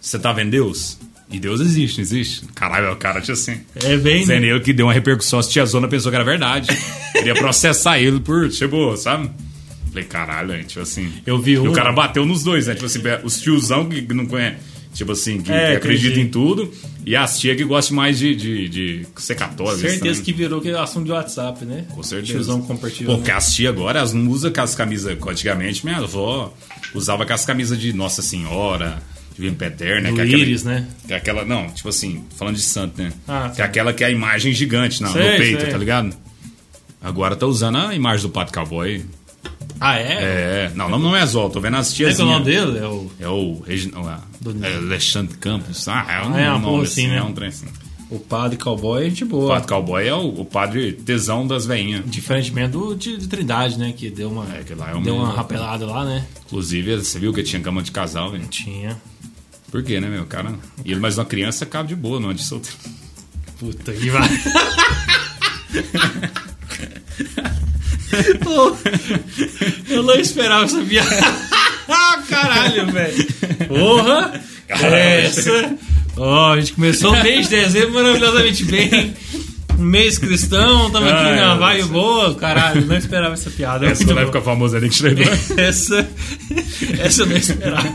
você 0.01 0.19
tá 0.19 0.33
vendo 0.33 0.51
Deus? 0.51 0.99
E 1.31 1.39
Deus 1.39 1.61
existe, 1.61 1.99
não 1.99 2.03
existe? 2.03 2.45
Caralho, 2.55 2.91
o 2.93 2.97
cara 2.97 3.21
tinha 3.21 3.35
assim. 3.35 3.61
É 3.85 3.97
bem. 3.97 4.21
Dizendo 4.23 4.41
Né? 4.41 4.49
ele 4.49 4.61
que 4.61 4.73
deu 4.73 4.87
uma 4.87 4.93
repercussão, 4.93 5.39
a 5.39 5.43
tia 5.43 5.65
Zona 5.65 5.87
pensou 5.87 6.11
que 6.11 6.17
era 6.17 6.25
verdade. 6.25 6.69
Queria 7.13 7.35
processar 7.35 8.01
ele 8.01 8.19
por, 8.19 8.49
tipo, 8.49 8.97
sabe? 8.97 9.31
Falei, 9.91 10.05
caralho, 10.05 10.55
hein, 10.55 10.65
tipo 10.65 10.81
assim. 10.81 11.13
Eu 11.25 11.39
vi 11.41 11.53
E 11.53 11.59
um- 11.61 11.69
o 11.71 11.73
cara 11.73 11.93
bateu 11.93 12.25
nos 12.27 12.43
dois, 12.43 12.67
né? 12.67 12.75
Tipo 12.75 12.87
assim, 12.87 13.01
os 13.23 13.41
tiozão 13.41 13.89
que 13.89 14.01
não 14.13 14.27
conhece. 14.27 14.57
Tipo 14.93 15.13
assim, 15.13 15.41
que, 15.41 15.53
É, 15.53 15.71
que 15.71 15.77
acredita 15.77 16.19
em 16.19 16.29
tudo. 16.29 16.73
E 17.07 17.15
as 17.15 17.39
tia 17.39 17.55
que 17.55 17.63
gosta 17.65 17.95
mais 17.95 18.19
de, 18.19 18.35
de, 18.35 18.69
de 18.69 19.07
ser 19.17 19.37
católica. 19.37 19.89
Certeza 19.89 20.15
sabe? 20.17 20.25
que 20.25 20.33
virou 20.33 20.59
aquele 20.59 20.77
assunto 20.77 21.05
de 21.07 21.13
WhatsApp, 21.13 21.65
né? 21.65 21.85
Com 21.95 22.03
certeza. 22.03 22.33
Tiozão 22.33 22.61
compartilhando. 22.61 23.17
Porque 23.19 23.31
as 23.31 23.55
tia 23.55 23.69
agora, 23.69 24.01
elas 24.01 24.13
não 24.13 24.29
usam 24.29 24.53
com 24.53 24.61
as 24.61 24.75
camisas. 24.75 25.17
Antigamente, 25.29 25.85
minha 25.87 25.99
avó 25.99 26.53
usava 26.93 27.25
com 27.25 27.33
as 27.33 27.45
camisas 27.45 27.79
de 27.79 27.93
Nossa 27.93 28.21
Senhora, 28.21 29.01
de 29.41 29.49
Vim 29.49 29.55
Peter, 29.55 30.03
né? 30.03 30.09
Do 30.11 30.15
que 30.15 30.21
é 30.21 30.25
aquela- 30.25 30.39
Íris, 30.43 30.65
né? 30.65 30.87
Que 31.07 31.13
é 31.13 31.17
aquela, 31.17 31.45
não, 31.45 31.69
tipo 31.71 31.89
assim, 31.89 32.25
falando 32.37 32.57
de 32.57 32.63
santo, 32.63 33.01
né? 33.03 33.13
Ah, 33.27 33.49
que 33.51 33.57
tá. 33.57 33.63
é 33.63 33.67
aquela 33.67 33.93
que 33.93 34.05
é 34.05 34.09
a 34.09 34.11
imagem 34.11 34.53
gigante 34.53 35.01
na, 35.03 35.09
Sei, 35.09 35.23
no 35.33 35.37
peito, 35.39 35.61
sei. 35.63 35.71
tá 35.71 35.79
ligado? 35.79 36.15
Agora 37.03 37.35
tá 37.35 37.47
usando 37.47 37.79
a 37.79 37.95
imagem 37.95 38.27
do 38.27 38.31
Pato 38.31 38.53
Cowboy. 38.53 39.05
Ah, 39.81 39.97
é? 39.99 40.13
É, 40.69 40.73
não, 40.75 40.91
não, 40.91 40.99
não 40.99 41.17
é 41.17 41.25
Zol, 41.25 41.49
tô 41.49 41.59
vendo 41.61 41.79
as 41.79 41.91
É 41.95 41.97
que 41.97 42.21
é 42.21 42.25
o 42.25 42.27
nome 42.27 42.45
dele? 42.45 42.79
É 42.79 42.87
o, 42.87 43.11
É 43.19 43.29
o 43.29 43.61
Regi- 43.67 43.91
Do- 44.41 44.65
é 44.65 44.75
Alexandre 44.77 45.37
Campos. 45.39 45.89
Ah, 45.89 46.07
é 46.11 46.27
um 46.27 46.35
Ah, 46.35 46.41
é 46.41 46.51
uma 46.51 46.59
nome 46.59 46.83
assim, 46.85 47.05
assim, 47.05 47.09
né? 47.09 47.17
é 47.17 47.23
um 47.23 47.33
trem 47.33 47.49
assim. 47.49 47.67
o 48.11 48.19
padre 48.19 48.59
cowboy, 48.59 49.09
gente 49.09 49.25
O 49.25 49.27
boa. 49.29 49.55
Pato 49.55 49.69
Cowboy 49.69 50.07
é 50.07 50.13
o, 50.15 50.41
o 50.41 50.45
padre 50.45 50.93
tesão 50.93 51.47
das 51.47 51.65
veinhas. 51.65 52.03
Diferentemente 52.05 52.73
do 52.73 52.95
de, 52.95 53.17
de 53.17 53.27
Trindade, 53.29 53.79
né? 53.79 53.95
Que 53.97 54.11
deu 54.11 54.29
uma, 54.31 54.45
É, 54.55 54.63
que 54.63 54.75
lá 54.75 54.91
é 54.91 54.95
um 54.95 55.03
deu 55.03 55.15
uma 55.15 55.23
menino- 55.23 55.37
rapelada 55.39 55.87
lá, 55.87 56.05
né? 56.05 56.27
Inclusive, 56.47 56.97
você 56.97 57.19
viu 57.19 57.33
que 57.33 57.43
tinha 57.43 57.63
cama 57.63 57.83
de 57.83 57.91
casal, 57.91 58.31
velho? 58.33 58.47
Tinha. 58.49 59.01
Por 59.71 59.83
quê, 59.83 60.01
né, 60.01 60.09
meu? 60.09 60.25
Cara, 60.27 60.55
e 60.85 60.91
ele 60.91 61.01
mais 61.01 61.19
uma 61.19 61.25
criança 61.25 61.65
cabe 61.65 61.91
de 61.91 61.97
boa, 61.97 62.19
não 62.19 62.31
é 62.31 62.35
de 62.35 62.43
solteiro. 62.43 62.77
Puta 63.59 63.93
que 63.93 64.11
vai. 64.11 64.29
Eu 69.89 70.03
não 70.03 70.15
esperava 70.17 70.65
essa 70.65 70.81
piada. 70.83 71.17
Ah, 71.89 72.23
Caralho, 72.29 72.93
velho. 72.93 73.27
Porra! 73.69 74.41
Caralho. 74.69 74.97
Essa. 74.97 75.75
Ó, 76.17 76.53
a 76.53 76.61
gente 76.61 76.75
começou 76.75 77.13
o 77.13 77.23
mês 77.23 77.49
de 77.49 77.57
dezembro 77.57 77.95
maravilhosamente 77.95 78.65
bem. 78.65 79.15
Um 79.79 79.85
mês 79.85 80.19
cristão, 80.19 80.91
tamo 80.91 81.07
aqui 81.07 81.17
Ai, 81.17 81.37
na 81.37 81.49
meu 81.49 81.59
vibe 81.59 81.85
boa. 81.85 82.35
Caralho, 82.35 82.85
não 82.85 82.97
esperava 82.97 83.33
essa 83.33 83.51
piada. 83.51 83.87
Essa 83.87 84.05
não 84.05 84.15
vai 84.15 84.27
ficar 84.27 84.43
famosa 84.43 84.77
ali 84.77 84.91
que. 84.91 85.01
Essa, 85.57 86.07
essa 86.99 87.23
eu 87.23 87.27
não 87.27 87.37
esperava. 87.37 87.89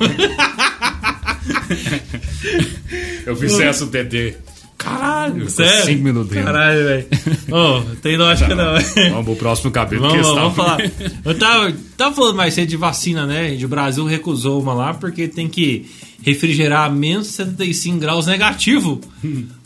Eu 3.25 3.36
fiz 3.36 3.60
essa 3.60 3.84
o 3.84 3.88
TT. 3.88 4.38
Caralho, 4.77 5.50
Sério? 5.50 5.86
cinco 5.86 6.03
minutos. 6.03 6.34
Caralho, 6.34 6.84
velho. 6.84 7.07
Ô, 7.50 7.95
tem 8.01 8.17
lógica 8.17 8.53
não. 8.53 8.74
Vamos 9.12 9.25
pro 9.25 9.36
próximo 9.36 9.72
capítulo. 9.72 10.10
Vamos, 10.10 10.27
que 10.27 10.34
vamos 10.36 10.55
falar. 10.55 10.79
Eu 11.24 11.39
tava, 11.39 11.74
tava 11.98 12.15
falando 12.15 12.36
mais 12.36 12.53
cedo 12.53 12.69
de 12.69 12.77
vacina, 12.77 13.25
né? 13.25 13.55
E 13.55 13.65
o 13.65 13.67
Brasil 13.67 14.05
recusou 14.05 14.62
uma 14.62 14.74
lá 14.74 14.93
porque 14.93 15.27
tem 15.27 15.48
que 15.48 15.89
refrigerar 16.22 16.86
a 16.86 16.89
menos 16.89 17.27
75 17.27 18.00
graus 18.00 18.27
negativo 18.27 19.00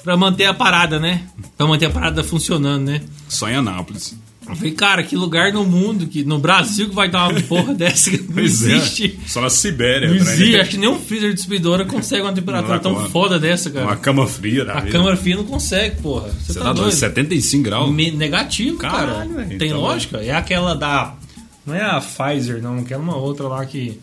pra 0.04 0.16
manter 0.16 0.46
a 0.46 0.54
parada, 0.54 1.00
né? 1.00 1.24
Pra 1.58 1.68
manter 1.68 1.88
a 1.88 1.90
parada 1.90 2.24
funcionando, 2.24 2.86
né? 2.86 3.02
Só 3.28 3.50
em 3.50 3.56
Anápolis. 3.56 4.16
Eu 4.50 4.56
falei, 4.56 4.72
cara, 4.72 5.04
que 5.04 5.16
lugar 5.16 5.54
no 5.54 5.64
mundo, 5.64 6.08
que 6.08 6.24
no 6.24 6.40
Brasil 6.40 6.90
que 6.90 6.96
vai 6.96 7.10
dar 7.10 7.30
uma 7.30 7.40
porra 7.42 7.74
dessa 7.78 8.10
que 8.10 8.22
não 8.24 8.40
é. 8.40 8.46
existe. 8.46 9.20
Só 9.28 9.42
na 9.42 9.50
Sibéria. 9.50 10.08
Não 10.10 10.16
né? 10.16 10.22
existe, 10.22 10.56
acho 10.60 10.70
que 10.72 10.78
nenhum 10.78 11.00
freezer 11.00 11.30
de 11.30 11.36
distribuidora 11.36 11.86
consegue 11.86 12.24
uma 12.24 12.34
temperatura 12.34 12.80
tão 12.80 12.94
uma- 12.94 13.10
foda 13.10 13.40
dessa, 13.40 13.70
cara. 13.70 13.86
Uma 13.86 13.96
cama 13.96 14.26
fria 14.28 14.66
da 14.66 14.74
A 14.74 14.80
vida. 14.82 14.92
câmara 14.92 15.16
fria 15.16 15.36
não 15.36 15.44
consegue, 15.46 16.02
porra. 16.02 16.30
Você, 16.30 16.54
Você 16.54 16.60
tá, 16.60 16.66
tá 16.66 16.74
doido? 16.74 16.86
doido? 16.88 16.96
75 16.96 17.64
graus? 17.64 17.92
Me- 17.94 18.12
negativo, 18.12 18.78
Caralho, 18.78 19.08
cara. 19.08 19.46
velho, 19.46 19.60
Tem 19.60 19.68
então- 19.70 19.82
lógica? 19.82 20.18
É 20.18 20.32
aquela 20.32 20.74
da. 20.74 21.14
Não 21.66 21.76
é 21.76 21.82
a 21.84 22.02
Pfizer, 22.02 22.62
não, 22.62 22.84
que 22.84 22.94
é 22.94 22.98
uma 22.98 23.16
outra 23.16 23.48
lá 23.48 23.64
que. 23.66 24.00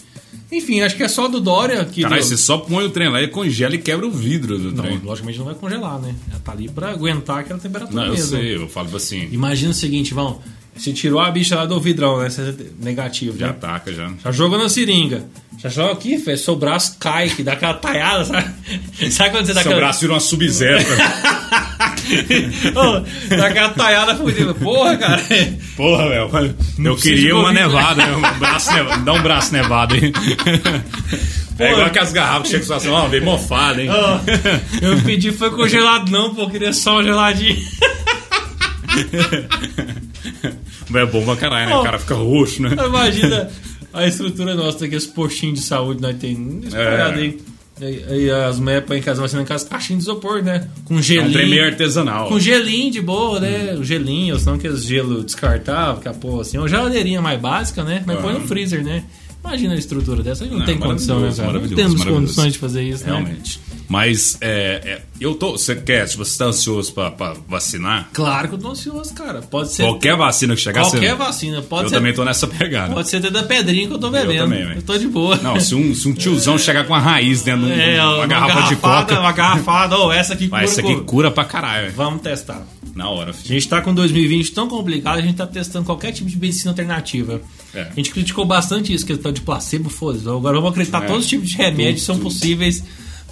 Enfim, 0.50 0.80
acho 0.80 0.96
que 0.96 1.02
é 1.02 1.08
só 1.08 1.26
do 1.26 1.40
Dória 1.40 1.84
que. 1.84 2.02
Caralho, 2.02 2.20
deu- 2.20 2.28
você 2.30 2.36
só 2.36 2.58
põe 2.58 2.84
o 2.84 2.90
trem 2.90 3.08
lá 3.08 3.20
e 3.20 3.28
congela 3.28 3.74
e 3.74 3.78
quebra 3.78 4.06
o 4.06 4.10
vidro 4.10 4.58
do 4.58 4.72
Não, 4.72 4.84
trem. 4.84 5.00
logicamente 5.02 5.38
não 5.38 5.46
vai 5.46 5.54
congelar, 5.54 5.98
né? 6.00 6.14
Ela 6.30 6.40
tá 6.44 6.52
ali 6.52 6.68
pra 6.68 6.90
aguentar 6.90 7.40
aquela 7.40 7.58
temperatura 7.58 7.94
Não, 7.96 8.04
eu 8.06 8.12
mesmo. 8.12 8.26
sei, 8.36 8.54
eu 8.56 8.68
falo 8.68 8.94
assim, 8.96 9.28
Imagina 9.32 9.72
o 9.72 9.74
seguinte, 9.74 10.14
vão. 10.14 10.40
Você 10.76 10.92
tirou 10.92 11.18
a 11.20 11.30
bicha 11.30 11.56
lá 11.56 11.64
do 11.66 11.80
vidrão, 11.80 12.18
né? 12.18 12.28
É 12.28 12.84
negativo, 12.84 13.36
já 13.38 13.46
já. 13.46 13.50
ataca 13.52 13.92
já. 13.92 14.12
Já 14.22 14.30
jogou 14.30 14.58
na 14.58 14.68
seringa. 14.68 15.24
Já 15.58 15.70
joga 15.70 15.92
aqui, 15.94 16.16
velho. 16.18 16.36
Seu 16.36 16.54
braço 16.54 16.96
cai, 17.00 17.30
que 17.30 17.42
dá 17.42 17.54
aquela 17.54 17.72
taiada, 17.74 18.24
sabe? 18.26 18.50
Sabe 19.10 19.30
quando 19.30 19.46
você 19.46 19.54
dá 19.54 19.62
Seu 19.62 19.70
aquela. 19.72 19.86
braço 19.86 20.00
vira 20.00 20.12
uma 20.12 20.20
sub-zero. 20.20 20.78
Ô, 22.75 23.36
dá 23.36 23.46
aquela 23.46 23.68
taiada 23.70 24.14
fudida. 24.16 24.54
Porra, 24.54 24.96
cara. 24.96 25.22
Porra, 25.76 26.08
velho. 26.08 26.56
Eu 26.84 26.96
queria 26.96 27.36
uma 27.36 27.52
nevada, 27.52 28.06
né? 28.06 28.16
um 28.16 28.38
braço 28.38 28.72
nevado. 28.72 29.04
Dá 29.04 29.12
um 29.12 29.22
braço 29.22 29.52
nevado 29.52 29.94
aí. 29.94 30.12
É 31.58 31.72
igual 31.72 31.88
que 31.88 31.98
as 31.98 32.12
garrafas 32.12 32.50
chegam 32.50 32.76
assim, 32.76 32.90
ó, 32.90 33.08
veio 33.08 33.25
mofada, 33.25 33.82
hein? 33.82 33.88
Ó, 33.88 34.18
eu 34.82 35.00
pedi 35.00 35.32
foi 35.32 35.50
congelado 35.50 36.10
não, 36.10 36.34
pô, 36.34 36.42
eu 36.42 36.50
queria 36.50 36.70
só 36.70 36.98
um 36.98 37.02
geladinho. 37.02 37.56
Mas 40.90 41.02
é 41.02 41.06
bom 41.06 41.25
pra 41.25 41.36
caralho, 41.36 41.70
né? 41.70 41.76
O 41.76 41.82
cara 41.82 41.98
fica 41.98 42.14
roxo, 42.14 42.60
né? 42.62 42.70
Imagina 42.86 43.50
a 43.92 44.06
estrutura 44.06 44.54
nossa, 44.54 44.84
aqueles 44.84 45.06
postinhos 45.06 45.60
de 45.60 45.64
saúde 45.64 46.02
nós 46.02 46.16
tem 46.18 46.60
espalhado 46.64 47.18
É. 47.18 47.22
aí. 47.22 47.40
Aí, 47.80 48.04
aí 48.09 48.30
as 48.30 48.59
mulheres 48.59 48.87
põem 48.87 48.99
em 48.99 49.02
casa 49.02 49.21
vacinando 49.21 49.45
em 49.45 49.49
casa 49.49 49.66
caixinhas 49.66 50.02
de 50.04 50.09
isopor, 50.09 50.42
né? 50.42 50.66
Com 50.87 50.99
É 50.99 51.02
gelinho. 51.02 51.28
um 51.28 51.33
trem 51.33 51.50
meio 51.50 51.64
artesanal. 51.66 52.28
Com 52.28 52.40
gelinho 52.40 52.90
de 52.90 53.02
boa, 53.02 53.38
né? 53.38 53.75
O 53.78 53.85
gelinho, 53.85 54.35
ou 54.35 54.40
senão 54.40 54.54
aqueles 54.54 54.85
gelo 54.85 55.23
descartável, 55.23 56.00
que 56.00 56.09
a 56.09 56.14
porra 56.14 56.40
assim, 56.40 56.56
uma 56.56 56.68
geladeirinha 56.68 57.21
mais 57.21 57.38
básica, 57.38 57.85
né? 57.85 58.02
Mas 58.06 58.18
põe 58.21 58.33
no 58.33 58.38
Aham. 58.38 58.47
freezer, 58.49 58.83
né? 58.83 59.04
Imagina 59.45 59.75
a 59.75 59.76
estrutura 59.78 60.23
dessa, 60.23 60.45
não, 60.47 60.59
Não, 60.59 60.64
tem 60.64 60.76
condição, 60.78 61.21
né, 61.21 61.33
cara? 61.37 61.52
Não 61.52 61.68
temos 61.68 62.02
condições 62.02 62.54
de 62.54 62.59
fazer 62.59 62.83
isso, 62.83 63.04
né? 63.04 63.11
Realmente. 63.12 63.61
Mas 63.88 64.36
é, 64.40 64.80
é, 64.84 65.02
eu 65.20 65.34
tô. 65.34 65.52
Você 65.52 65.76
quer, 65.76 66.06
tipo, 66.08 66.24
você 66.24 66.36
tá 66.38 66.46
ansioso 66.46 66.92
pra, 66.92 67.10
pra 67.10 67.34
vacinar? 67.48 68.08
Claro 68.12 68.48
que 68.48 68.54
eu 68.54 68.58
tô 68.58 68.68
ansioso, 68.70 69.14
cara. 69.14 69.40
Pode 69.42 69.70
ser. 69.72 69.82
Qualquer 69.84 70.16
vacina 70.16 70.54
que 70.54 70.60
chegar, 70.60 70.82
qualquer 70.82 71.10
você. 71.10 71.14
vacina. 71.14 71.62
Pode 71.62 71.84
eu 71.84 71.88
ser, 71.90 71.94
também 71.96 72.12
tô 72.12 72.24
nessa 72.24 72.46
pegada. 72.46 72.92
Pode 72.94 73.08
ser 73.08 73.18
até 73.18 73.30
da 73.30 73.42
pedrinha 73.44 73.86
que 73.86 73.94
eu 73.94 73.98
tô 73.98 74.10
bebendo. 74.10 74.42
também, 74.44 74.74
eu, 74.76 74.82
tô 74.82 74.98
de 74.98 75.06
boa. 75.06 75.36
Não, 75.36 75.58
se 75.60 75.74
um, 75.74 75.94
se 75.94 76.08
um 76.08 76.12
tiozão 76.12 76.58
chegar 76.58 76.84
com 76.84 76.92
uma 76.92 76.98
raiz 77.00 77.42
dentro 77.42 77.66
de 77.66 77.72
um- 77.72 77.76
É, 77.80 78.02
uma, 78.04 78.26
garrafa 78.26 78.68
de 78.68 78.76
coca, 78.76 79.20
Uma 79.20 79.32
garrafada, 79.32 79.96
ou 79.96 80.12
essa 80.12 80.32
aqui 80.34 80.48
cura 80.48 80.62
essa 80.64 80.80
aqui 80.80 80.96
cura 81.02 81.30
pra 81.30 81.44
caralho. 81.44 81.82
velho. 81.84 81.94
Vamos 81.96 82.22
testar. 82.22 82.66
Na 82.94 83.08
hora, 83.10 83.30
A 83.30 83.34
filho. 83.34 83.54
gente 83.54 83.68
tá 83.68 83.80
com 83.82 83.92
2020 83.94 84.52
tão 84.52 84.68
complicado, 84.68 85.18
a 85.18 85.22
gente 85.22 85.36
tá 85.36 85.46
testando 85.46 85.84
qualquer 85.84 86.12
tipo 86.12 86.30
de 86.30 86.38
medicina 86.38 86.70
alternativa. 86.70 87.42
É. 87.74 87.82
A 87.82 87.94
gente 87.94 88.10
criticou 88.10 88.44
bastante 88.46 88.92
isso, 88.92 89.04
questão 89.04 89.30
de 89.30 89.42
placebo, 89.42 89.90
foda-se. 89.90 90.26
Agora 90.26 90.56
vamos 90.56 90.70
acreditar 90.70 91.02
É. 91.04 91.06
todos 91.06 91.24
os 91.24 91.28
tipos 91.28 91.48
de 91.50 91.56
remédios 91.58 92.00
Tudo, 92.00 92.06
são 92.06 92.14
tudo. 92.16 92.24
possíveis 92.24 92.82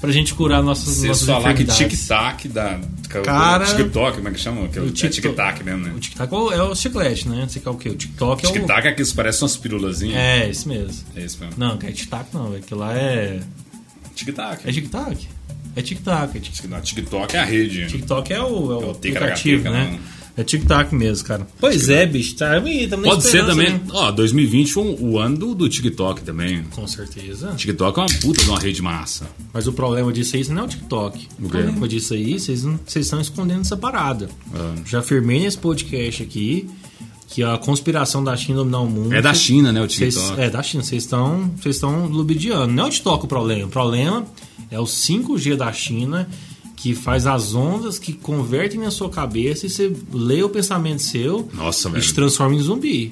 pra 0.04 0.12
gente 0.12 0.34
curar 0.34 0.62
nossas, 0.62 0.84
Vocês 0.96 1.08
nossas 1.08 1.26
falar 1.26 1.54
que 1.54 1.64
tic-tac 1.64 2.48
da. 2.48 2.80
Cara- 3.24 3.64
TikTok, 3.66 4.16
como 4.16 4.28
é 4.28 4.32
que 4.32 4.40
chama? 4.40 4.68
Que 4.68 4.80
O 4.80 4.88
é 4.88 4.90
tic-tac 4.90 5.62
mesmo, 5.64 5.84
né? 5.86 5.92
O 5.96 5.98
tic-tac 6.00 6.32
é 6.32 6.36
o- 6.36 6.52
é 6.52 6.62
o 6.62 6.74
chiclete, 6.74 7.28
né? 7.28 7.42
Não 7.42 7.48
sei 7.48 7.62
qual 7.62 7.76
que 7.76 7.88
é 7.88 7.90
o 7.90 7.94
TikTok. 7.94 8.44
É, 8.44 8.48
o... 8.48 8.52
Tic-tac 8.52 8.86
é 8.88 8.92
que 8.92 9.04
parecem 9.14 9.42
umas 9.42 9.56
pirulazinhas. 9.56 10.16
é 10.16 10.48
esse 10.50 10.68
mesmo. 10.68 11.04
É 11.16 11.20
isso 11.24 11.38
mesmo. 11.40 11.54
Não, 11.56 11.76
que 11.78 11.86
é 11.86 11.92
tic-tac 11.92 12.26
não. 12.34 12.54
Aquilo 12.54 12.80
lá 12.80 12.96
é. 12.96 13.40
Tic-tac. 14.14 14.68
É 14.68 14.72
tic-tac? 14.72 15.28
É 15.76 15.82
tic-tac. 15.82 16.36
É 16.36 16.40
tic- 16.40 16.64
Não, 16.68 16.80
TikTok 16.80 17.36
é 17.36 17.38
a 17.40 17.44
rede. 17.44 17.86
TikTok 17.86 18.32
é 18.32 18.40
o, 18.40 18.44
é 18.44 18.48
o 18.76 18.82
É 18.82 18.86
o 18.86 18.90
aplicativo, 18.90 19.64
né? 19.70 19.90
não. 19.92 20.13
É 20.36 20.42
tic-tac 20.42 20.92
mesmo, 20.92 21.26
cara. 21.28 21.46
Pois 21.60 21.88
é, 21.88 22.04
bicho. 22.04 22.34
Tá, 22.34 22.50
na 22.54 22.60
Pode 22.60 23.22
ser 23.22 23.38
esperança, 23.38 23.46
também. 23.50 23.70
né? 23.74 23.80
Ó, 23.92 24.10
2020 24.10 24.72
foi 24.72 24.82
um- 24.82 25.10
o 25.12 25.18
ano 25.18 25.36
do, 25.36 25.54
do 25.54 25.68
TikTok 25.68 26.22
também. 26.22 26.64
Com 26.74 26.86
certeza. 26.88 27.52
TikTok 27.56 27.98
é 27.98 28.02
uma 28.02 28.08
puta 28.20 28.42
de 28.42 28.48
uma 28.50 28.58
rede 28.58 28.82
massa. 28.82 29.26
Mas 29.52 29.68
o 29.68 29.72
problema 29.72 30.12
disso 30.12 30.34
aí 30.34 30.44
não 30.48 30.62
é 30.62 30.64
o 30.64 30.68
TikTok. 30.68 31.28
O, 31.40 31.46
O 31.46 31.48
problema 31.48 31.86
disso 31.86 32.14
aí, 32.14 32.38
vocês 32.40 32.64
não- 32.64 32.80
vocês 32.84 33.06
estão 33.06 33.20
escondendo 33.20 33.60
essa 33.60 33.76
parada. 33.76 34.28
Ah. 34.52 34.74
Já 34.84 34.98
afirmei 34.98 35.38
nesse 35.38 35.56
podcast 35.58 36.22
aqui 36.24 36.68
que 37.28 37.42
a 37.44 37.56
conspiração 37.56 38.22
da 38.24 38.36
China 38.36 38.58
dominar 38.58 38.80
o 38.80 38.86
mundo. 38.90 39.14
É 39.14 39.22
da 39.22 39.34
China, 39.34 39.70
né, 39.70 39.80
o 39.82 39.86
TikTok. 39.86 40.40
é 40.40 40.50
da 40.50 40.62
China. 40.64 40.82
Vocês 40.82 41.04
estão, 41.04 41.50
vocês 41.60 41.76
estão 41.76 42.06
lubidiando. 42.06 42.72
Não 42.72 42.84
é 42.84 42.86
o 42.88 42.90
TikTok 42.90 43.24
o 43.24 43.28
problema. 43.28 43.66
O 43.66 43.70
problema 43.70 44.26
é 44.68 44.80
o 44.80 44.84
5G 44.84 45.56
da 45.56 45.72
China 45.72 46.28
que 46.84 46.94
faz 46.94 47.26
as 47.26 47.54
ondas 47.54 47.98
que 47.98 48.12
convertem 48.12 48.78
na 48.78 48.90
sua 48.90 49.08
cabeça 49.08 49.64
e 49.64 49.70
você 49.70 49.90
lê 50.12 50.42
o 50.42 50.50
pensamento 50.50 51.00
seu 51.00 51.48
Nossa, 51.54 51.88
e 51.88 51.92
velho. 51.92 52.04
te 52.04 52.12
transforma 52.12 52.54
em 52.54 52.60
zumbi. 52.60 53.10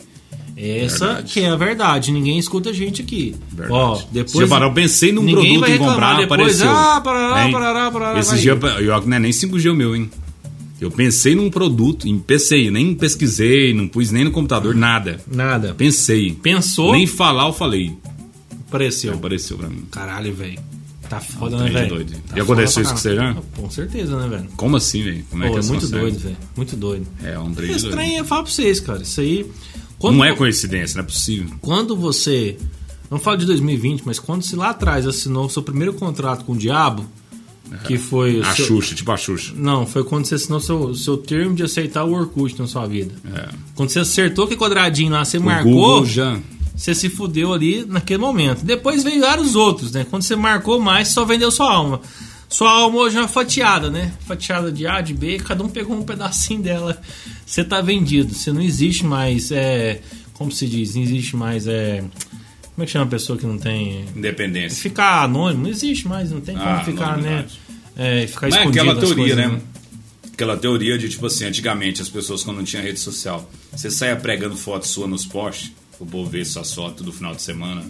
Essa 0.55 1.07
Verdade. 1.07 1.33
que 1.33 1.41
é 1.41 1.49
a 1.49 1.57
verdade. 1.57 2.13
Ninguém 2.13 2.39
escuta 2.39 2.69
a 2.69 2.73
gente 2.75 3.01
aqui. 3.01 3.35
Verdade. 3.51 3.73
Ó, 3.73 3.99
depois 4.13 4.41
reparou, 4.45 4.69
eu 4.69 4.75
pensei 4.75 5.11
num 5.11 5.25
produto 5.25 5.67
em 5.71 5.79
comprar, 5.79 6.19
depois, 6.19 6.61
apareceu. 6.61 6.69
ah, 6.69 7.01
parará, 7.01 7.47
Hein? 7.47 7.53
parará, 7.53 7.91
parará, 7.91 8.21
Esse 8.21 8.39
dia, 8.39 8.51
eu, 8.53 9.07
não 9.07 9.17
é 9.17 9.19
nem 9.19 9.33
5G 9.33 9.71
o 9.71 9.75
meu, 9.75 9.97
hein? 9.97 10.11
Eu 10.79 10.91
pensei 10.91 11.35
num 11.35 11.49
produto, 11.49 12.07
em 12.07 12.19
PC, 12.19 12.71
nem 12.71 12.95
pesquisei, 12.95 13.73
não 13.73 13.89
pus 13.89 14.11
nem 14.11 14.25
no 14.25 14.31
computador, 14.33 14.75
nada. 14.75 15.19
Nada. 15.27 15.73
Pensei. 15.75 16.33
Pensou, 16.43 16.93
Nem 16.93 17.07
falar 17.07 17.47
eu 17.49 17.55
falei. 17.55 17.91
apareceu. 18.69 19.15
Apareceu 19.15 19.57
pra 19.57 19.69
mim. 19.71 19.85
Caralho, 19.91 20.35
velho. 20.35 20.59
Tá 21.13 21.21
foda, 21.21 21.59
Trem 21.59 21.73
né, 21.75 21.81
velho? 21.81 22.05
Tá 22.07 22.37
E 22.37 22.41
aconteceu 22.41 22.47
foda 22.47 22.63
isso 22.65 22.83
com 22.83 22.97
você 22.97 23.15
caralho. 23.17 23.45
Com 23.57 23.71
certeza, 23.71 24.17
né, 24.19 24.29
velho? 24.29 24.49
Como 24.57 24.77
assim, 24.79 25.03
velho? 25.03 25.25
Como 25.31 25.45
é 25.45 25.49
Pô, 25.49 25.53
que 25.53 25.59
é 25.59 25.63
muito 25.69 25.81
consegue? 25.83 26.01
doido, 26.01 26.19
velho. 26.19 26.37
Muito 26.57 26.77
doido. 26.77 27.07
É 27.23 27.39
um 27.39 27.53
trem 27.55 27.71
doido. 27.77 27.91
trem, 27.91 28.17
eu 28.17 28.25
falo 28.25 28.45
pra 28.45 28.53
vocês, 28.53 28.81
cara. 28.81 29.03
Isso 29.03 29.21
aí. 29.21 29.47
Quando, 29.99 30.17
Não 30.17 30.25
é 30.25 30.35
coincidência, 30.35 30.97
não 30.97 31.05
é 31.05 31.07
possível. 31.07 31.51
quando 31.61 31.95
você. 31.95 32.57
Não 33.11 33.19
falo 33.19 33.37
de 33.37 33.45
2020, 33.45 34.03
mas 34.07 34.19
quando 34.19 34.43
você 34.43 34.57
lá 34.57 34.71
atrás 34.71 35.07
assinou 35.07 35.45
o 35.45 35.51
seu 35.51 35.63
primeiro 35.63 35.93
contrato 35.93 36.47
com 36.47 36.53
o 36.55 36.57
diabo, 36.57 37.05
que 37.87 37.99
foi. 37.99 38.41
o 38.41 38.43
A 38.47 38.55
seu- 38.55 38.65
Xuxa, 38.65 38.95
tipo 38.95 39.13
a 39.13 39.17
Xuxa. 39.19 39.53
Não, 39.55 39.87
foi 39.87 40.03
quando 40.05 40.25
você 40.25 40.37
assinou 40.37 40.61
seu, 40.61 40.95
seu 40.95 41.19
termo 41.19 41.55
de 41.55 41.63
aceitar 41.63 42.05
o 42.05 42.13
Orkut 42.15 42.59
na 42.59 42.67
sua 42.67 42.87
vida. 42.87 43.13
É. 43.35 43.51
Quando 43.75 43.91
você 43.91 43.99
acertou 44.01 44.47
que 44.49 44.57
quadradinho 44.57 45.13
lá, 45.13 45.25
você 45.27 45.37
O 45.37 45.43
marcou. 45.43 45.73
Google 45.73 46.07
já. 46.07 46.41
Você 46.83 46.97
se 46.97 47.09
fudeu 47.09 47.53
ali 47.53 47.85
naquele 47.85 48.19
momento. 48.19 48.65
Depois 48.65 49.05
veio 49.05 49.21
vários 49.21 49.55
outros, 49.55 49.93
né? 49.93 50.05
Quando 50.11 50.23
você 50.25 50.35
marcou 50.35 50.81
mais, 50.81 51.09
só 51.09 51.25
vendeu 51.25 51.49
sua 51.53 51.73
alma. 51.73 52.01
Sua 52.49 52.73
alma 52.73 52.99
hoje 52.99 53.17
é 53.19 53.21
uma 53.21 53.29
fatiada, 53.29 53.89
né? 53.89 54.13
Fatiada 54.27 54.73
de 54.73 54.85
A, 54.85 55.01
de 55.01 55.15
B, 55.15 55.39
cada 55.39 55.63
um 55.63 55.69
pegou 55.69 55.97
um 55.97 56.03
pedacinho 56.03 56.61
dela. 56.61 57.01
Você 57.47 57.63
tá 57.63 57.81
vendido. 57.81 58.35
Você 58.35 58.53
não 58.53 58.61
existe 58.61 59.07
mais. 59.07 59.53
É, 59.53 60.01
como 60.33 60.51
se 60.51 60.67
diz? 60.67 60.97
Não 60.97 61.03
existe 61.03 61.37
mais. 61.37 61.69
É, 61.69 62.03
como 62.75 62.83
é 62.83 62.85
que 62.85 62.91
chama 62.91 63.05
a 63.05 63.09
pessoa 63.09 63.39
que 63.39 63.47
não 63.47 63.59
tem. 63.59 64.05
Independência. 64.17 64.83
Ficar 64.83 65.23
anônimo, 65.23 65.63
não 65.63 65.71
existe 65.71 66.09
mais, 66.09 66.33
não 66.33 66.41
tem 66.41 66.57
como 66.57 66.69
Ah, 66.69 66.83
ficar, 66.83 67.17
né? 67.17 67.47
É, 67.97 68.27
ficar 68.27 68.49
Mas 68.49 68.57
é 68.57 68.59
escondido. 68.59 68.81
aquela 68.81 68.93
as 69.01 69.09
teoria, 69.09 69.35
coisas, 69.37 69.53
né? 69.53 69.61
Aquela 70.33 70.57
teoria 70.57 70.99
de, 70.99 71.09
tipo 71.09 71.27
assim, 71.27 71.45
antigamente 71.45 72.03
as 72.03 72.09
pessoas 72.09 72.43
quando 72.43 72.57
não 72.57 72.65
tinham 72.65 72.83
rede 72.83 72.99
social, 72.99 73.49
você 73.71 73.89
saia 73.89 74.17
pregando 74.17 74.57
foto 74.57 74.85
sua 74.85 75.07
nos 75.07 75.25
posts, 75.25 75.71
o 76.01 76.45
suas 76.45 76.73
fotos 76.73 77.05
do 77.05 77.13
final 77.13 77.35
de 77.35 77.43
semana. 77.43 77.85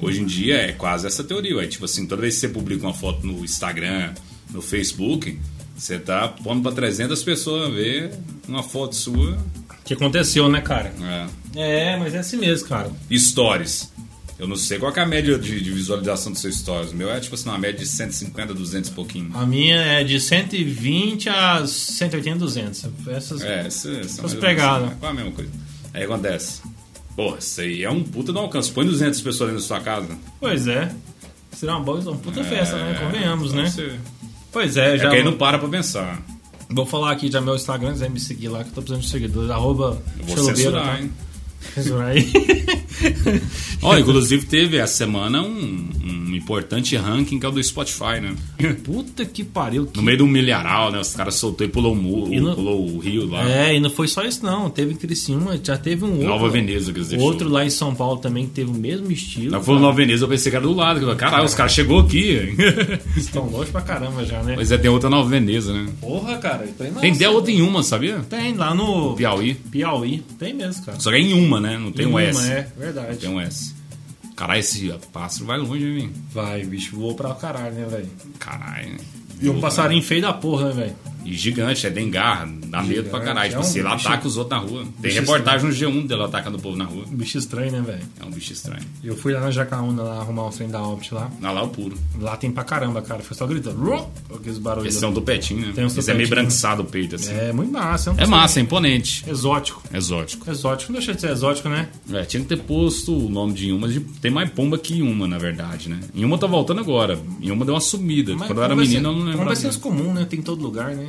Hoje 0.00 0.20
em 0.22 0.26
dia 0.26 0.56
é 0.56 0.72
quase 0.72 1.06
essa 1.06 1.22
teoria, 1.22 1.56
ué. 1.56 1.66
Tipo 1.66 1.84
assim, 1.84 2.06
toda 2.06 2.22
vez 2.22 2.34
que 2.34 2.40
você 2.40 2.48
publica 2.48 2.86
uma 2.86 2.94
foto 2.94 3.26
no 3.26 3.44
Instagram, 3.44 4.14
no 4.50 4.62
Facebook, 4.62 5.38
você 5.76 5.98
tá 5.98 6.28
pondo 6.28 6.62
pra 6.62 6.72
300 6.72 7.22
pessoas 7.22 7.72
ver 7.72 8.10
uma 8.48 8.62
foto 8.62 8.96
sua. 8.96 9.38
Que 9.84 9.94
aconteceu, 9.94 10.48
né, 10.48 10.60
cara? 10.60 10.92
É. 11.02 11.92
É, 11.92 11.96
mas 11.96 12.14
é 12.14 12.18
assim 12.18 12.36
mesmo, 12.36 12.68
cara. 12.68 12.90
Stories. 13.12 13.90
Eu 14.38 14.48
não 14.48 14.56
sei 14.56 14.78
qual 14.78 14.90
é 14.94 15.00
a 15.00 15.04
média 15.06 15.38
de, 15.38 15.60
de 15.60 15.70
visualização 15.70 16.32
dos 16.32 16.40
seus 16.40 16.56
stories. 16.58 16.92
O 16.92 16.96
meu 16.96 17.10
é 17.10 17.20
tipo 17.20 17.34
assim, 17.34 17.48
uma 17.50 17.58
média 17.58 17.80
de 17.80 17.86
150, 17.86 18.54
200 18.54 18.88
e 18.88 18.92
pouquinho. 18.94 19.30
A 19.34 19.44
minha 19.44 19.76
é 19.76 20.02
de 20.02 20.18
120 20.18 21.28
a 21.28 21.66
180, 21.66 22.38
200. 22.38 22.84
Essas 23.08 23.42
É, 23.42 23.66
essa, 23.66 23.90
essa 23.90 23.98
As 24.00 24.00
mais 24.00 24.16
ou 24.18 24.22
menos, 24.28 24.34
pegadas. 24.40 24.88
né? 24.88 24.96
Qual 24.98 25.12
a 25.12 25.14
mesma 25.14 25.32
coisa? 25.32 25.50
Aí 25.92 26.04
acontece. 26.04 26.62
Pô, 27.20 27.36
isso 27.36 27.60
aí 27.60 27.84
é 27.84 27.90
um 27.90 28.02
puta 28.02 28.32
no 28.32 28.38
alcance. 28.38 28.70
Põe 28.72 28.86
200 28.86 29.20
pessoas 29.20 29.50
dentro 29.50 29.62
da 29.62 29.68
sua 29.68 29.78
casa. 29.80 30.08
Pois 30.40 30.66
é. 30.66 30.90
Será 31.52 31.76
uma 31.76 31.84
boa 31.84 32.00
uma 32.00 32.16
puta 32.16 32.42
festa, 32.42 32.76
né? 32.78 32.98
Convenhamos, 32.98 33.52
né? 33.52 33.64
É, 33.64 33.66
Você... 33.66 33.92
Pois 34.50 34.76
é, 34.78 34.94
É 34.94 34.98
já. 34.98 35.10
que 35.10 35.16
aí 35.16 35.22
não 35.22 35.34
para 35.36 35.58
pra 35.58 35.68
pensar. 35.68 36.18
Vou 36.70 36.86
falar 36.86 37.10
aqui 37.12 37.30
já 37.30 37.38
meu 37.42 37.56
Instagram, 37.56 37.92
quiser 37.92 38.08
me 38.08 38.18
seguir 38.18 38.48
lá, 38.48 38.62
que 38.64 38.70
eu 38.70 38.74
tô 38.74 38.80
precisando 38.80 39.02
de 39.02 39.10
seguidores. 39.10 39.50
Arroba 39.50 40.02
Eu 40.18 40.24
vou 40.24 40.34
Xelobeira, 40.36 40.56
censurar, 40.56 40.86
tá? 40.96 41.00
hein? 41.02 41.12
Censurar 41.74 42.06
aí. 42.08 42.32
Ó, 43.82 43.98
inclusive 43.98 44.46
teve 44.46 44.78
essa 44.78 44.94
semana 44.94 45.42
um, 45.42 45.90
um 46.02 46.19
importante 46.36 46.96
ranking 46.96 47.38
que 47.38 47.46
é 47.46 47.48
o 47.48 47.52
do 47.52 47.62
Spotify, 47.62 48.20
né? 48.20 48.34
Puta 48.84 49.24
que 49.24 49.42
pariu. 49.44 49.86
Que... 49.86 49.96
No 49.96 50.02
meio 50.02 50.18
de 50.18 50.22
um 50.22 50.26
milharal, 50.26 50.90
né? 50.92 50.98
Os 51.00 51.14
caras 51.14 51.34
soltou 51.34 51.66
e 51.66 51.70
pulou 51.70 51.92
o 51.92 51.96
muro, 51.96 52.32
E 52.32 52.40
no- 52.40 52.54
pulou 52.54 52.88
o 52.88 52.98
rio 52.98 53.26
lá. 53.28 53.48
É, 53.48 53.74
e 53.76 53.80
não 53.80 53.90
foi 53.90 54.08
só 54.08 54.22
isso 54.24 54.44
não. 54.44 54.68
Teve 54.70 54.92
em 54.92 54.96
Criciúma, 54.96 55.58
já 55.62 55.76
teve 55.76 56.04
um 56.04 56.12
outro. 56.12 56.28
Nova 56.28 56.48
Veneza, 56.48 56.92
quer 56.92 57.00
dizer. 57.00 57.18
Outro 57.20 57.48
lá 57.48 57.64
em 57.64 57.70
São 57.70 57.94
Paulo 57.94 58.18
também 58.18 58.46
que 58.46 58.52
teve 58.52 58.70
o 58.70 58.74
mesmo 58.74 59.10
estilo. 59.10 59.50
Na 59.50 59.60
falou 59.60 59.80
Nova 59.80 59.96
Veneza, 59.96 60.24
eu 60.24 60.28
pensei 60.28 60.50
que 60.50 60.56
era 60.56 60.66
do 60.66 60.72
lado. 60.74 61.14
Caralho, 61.16 61.44
os 61.44 61.54
caras 61.54 61.72
chegou 61.72 62.00
aqui. 62.00 62.54
Estão 63.16 63.46
longe 63.48 63.70
pra 63.70 63.80
caramba 63.80 64.24
já, 64.24 64.42
né? 64.42 64.54
Mas 64.56 64.70
é, 64.72 64.78
tem 64.78 64.90
outra 64.90 65.08
Nova 65.10 65.28
Veneza, 65.28 65.72
né? 65.72 65.88
Porra, 66.00 66.38
cara. 66.38 66.66
Tem, 66.78 66.92
Tem 66.92 67.12
até 67.12 67.28
outra 67.28 67.50
em 67.50 67.62
uma, 67.62 67.82
sabia? 67.82 68.18
Tem 68.28 68.54
lá 68.54 68.74
no 68.74 69.14
Piauí. 69.14 69.54
Piauí. 69.54 70.22
Tem 70.38 70.54
mesmo, 70.54 70.84
cara. 70.84 70.98
Só 71.00 71.10
que 71.10 71.16
é 71.16 71.20
em 71.20 71.32
uma, 71.32 71.60
né? 71.60 71.78
Não 71.78 71.92
tem 71.92 72.06
um 72.06 72.10
Uma, 72.10 72.22
S. 72.22 72.50
É, 72.50 72.66
verdade. 72.78 73.16
Tem 73.18 73.30
um 73.30 73.40
S. 73.40 73.74
Caralho, 74.40 74.60
esse 74.60 74.90
pássaro 75.12 75.44
vai 75.44 75.58
longe, 75.58 75.84
hein? 76.00 76.10
Vai, 76.32 76.64
bicho, 76.64 76.96
voou 76.96 77.14
pra 77.14 77.34
caralho, 77.34 77.74
né, 77.74 77.84
velho? 77.84 78.08
Caralho. 78.38 78.96
E 79.38 79.50
um 79.50 79.60
passarinho 79.60 80.02
feio 80.02 80.22
da 80.22 80.32
porra, 80.32 80.70
né, 80.70 80.72
velho? 80.72 80.96
E 81.24 81.34
gigante, 81.34 81.86
é 81.86 81.90
dengar, 81.90 82.48
dá 82.66 82.82
medo 82.82 83.10
pra 83.10 83.20
caralho. 83.20 83.46
é 83.46 83.48
Tipo 83.48 83.60
um 83.60 83.64
assim, 83.64 83.78
ele 83.80 83.88
bicho- 83.90 84.08
ataca 84.08 84.26
os 84.28 84.36
outros 84.36 84.58
na 84.60 84.66
rua. 84.66 84.82
Tem 84.82 84.92
bicho 85.02 85.20
reportagem 85.20 85.68
no 85.68 85.74
G1 85.74 86.06
dele 86.06 86.22
atacando 86.22 86.56
o 86.58 86.60
povo 86.60 86.76
na 86.76 86.84
rua. 86.84 87.04
Bicho 87.08 87.38
estranho, 87.38 87.72
né, 87.72 87.80
velho? 87.80 88.02
É 88.20 88.24
um 88.24 88.30
bicho 88.30 88.52
estranho. 88.52 88.82
Eu 89.04 89.16
fui 89.16 89.32
lá 89.32 89.40
na 89.40 89.50
Jacaúna 89.50 90.02
lá 90.02 90.20
arrumar 90.20 90.46
um 90.46 90.50
trem 90.50 90.68
da 90.68 90.82
Opt 90.82 91.14
lá. 91.14 91.30
Na 91.40 91.52
lá 91.52 91.62
o 91.62 91.68
puro. 91.68 91.96
Lá 92.20 92.36
tem 92.36 92.50
pra 92.50 92.64
caramba, 92.64 93.02
cara. 93.02 93.22
Foi 93.22 93.36
só 93.36 93.46
gritando. 93.46 93.80
Aqueles 94.34 94.58
barulhos. 94.58 94.94
Esse 94.94 95.04
é 95.04 95.08
um 95.08 95.12
do 95.12 95.22
petinho, 95.22 95.66
né? 95.66 95.72
Tem 95.74 95.84
um 95.84 95.86
Esse 95.88 96.10
é 96.10 96.14
meio 96.14 96.28
branquiçado 96.28 96.82
o 96.82 96.84
peito, 96.86 97.16
assim. 97.16 97.32
É 97.32 97.52
muito 97.52 97.70
massa. 97.72 98.10
um 98.10 98.14
É 98.14 98.16
passarinho 98.16 98.30
massa, 98.36 98.60
é 98.60 98.62
imponente. 98.62 99.24
Exótico. 99.28 99.82
Exótico. 99.92 100.50
Exótico. 100.50 100.92
Não 100.92 100.98
deixa 100.98 101.14
de 101.14 101.20
ser 101.20 101.30
exótico, 101.30 101.68
né? 101.68 101.88
É, 102.12 102.24
tinha 102.24 102.42
que 102.42 102.48
ter 102.48 102.58
posto 102.58 103.14
o 103.16 103.28
nome 103.28 103.52
de 103.54 103.70
de- 103.70 104.00
Tem 104.20 104.30
mais 104.30 104.50
pomba 104.50 104.78
que 104.78 104.94
Inhuma, 104.94 105.26
na 105.26 105.38
verdade, 105.38 105.88
né? 105.88 105.98
Inhuma 106.14 106.36
tá 106.38 106.46
voltando 106.46 106.80
agora. 106.80 107.18
Inhuma 107.40 107.64
deu 107.64 107.74
uma 107.74 107.80
sumida. 107.80 108.34
Mas 108.36 108.46
Quando 108.48 108.58
eu 108.58 108.64
era 108.64 108.74
vai 108.74 108.84
menino, 108.84 109.00
eu 109.08 109.12
não 109.12 109.18
como 109.18 109.24
lembrava. 109.30 109.44
vai 109.54 109.56
ser 109.56 109.78
comum, 109.80 110.12
né? 110.12 110.24
Tem 110.28 110.38
em 110.38 110.42
todo 110.42 110.62
lugar, 110.62 110.94
né? 110.94 111.06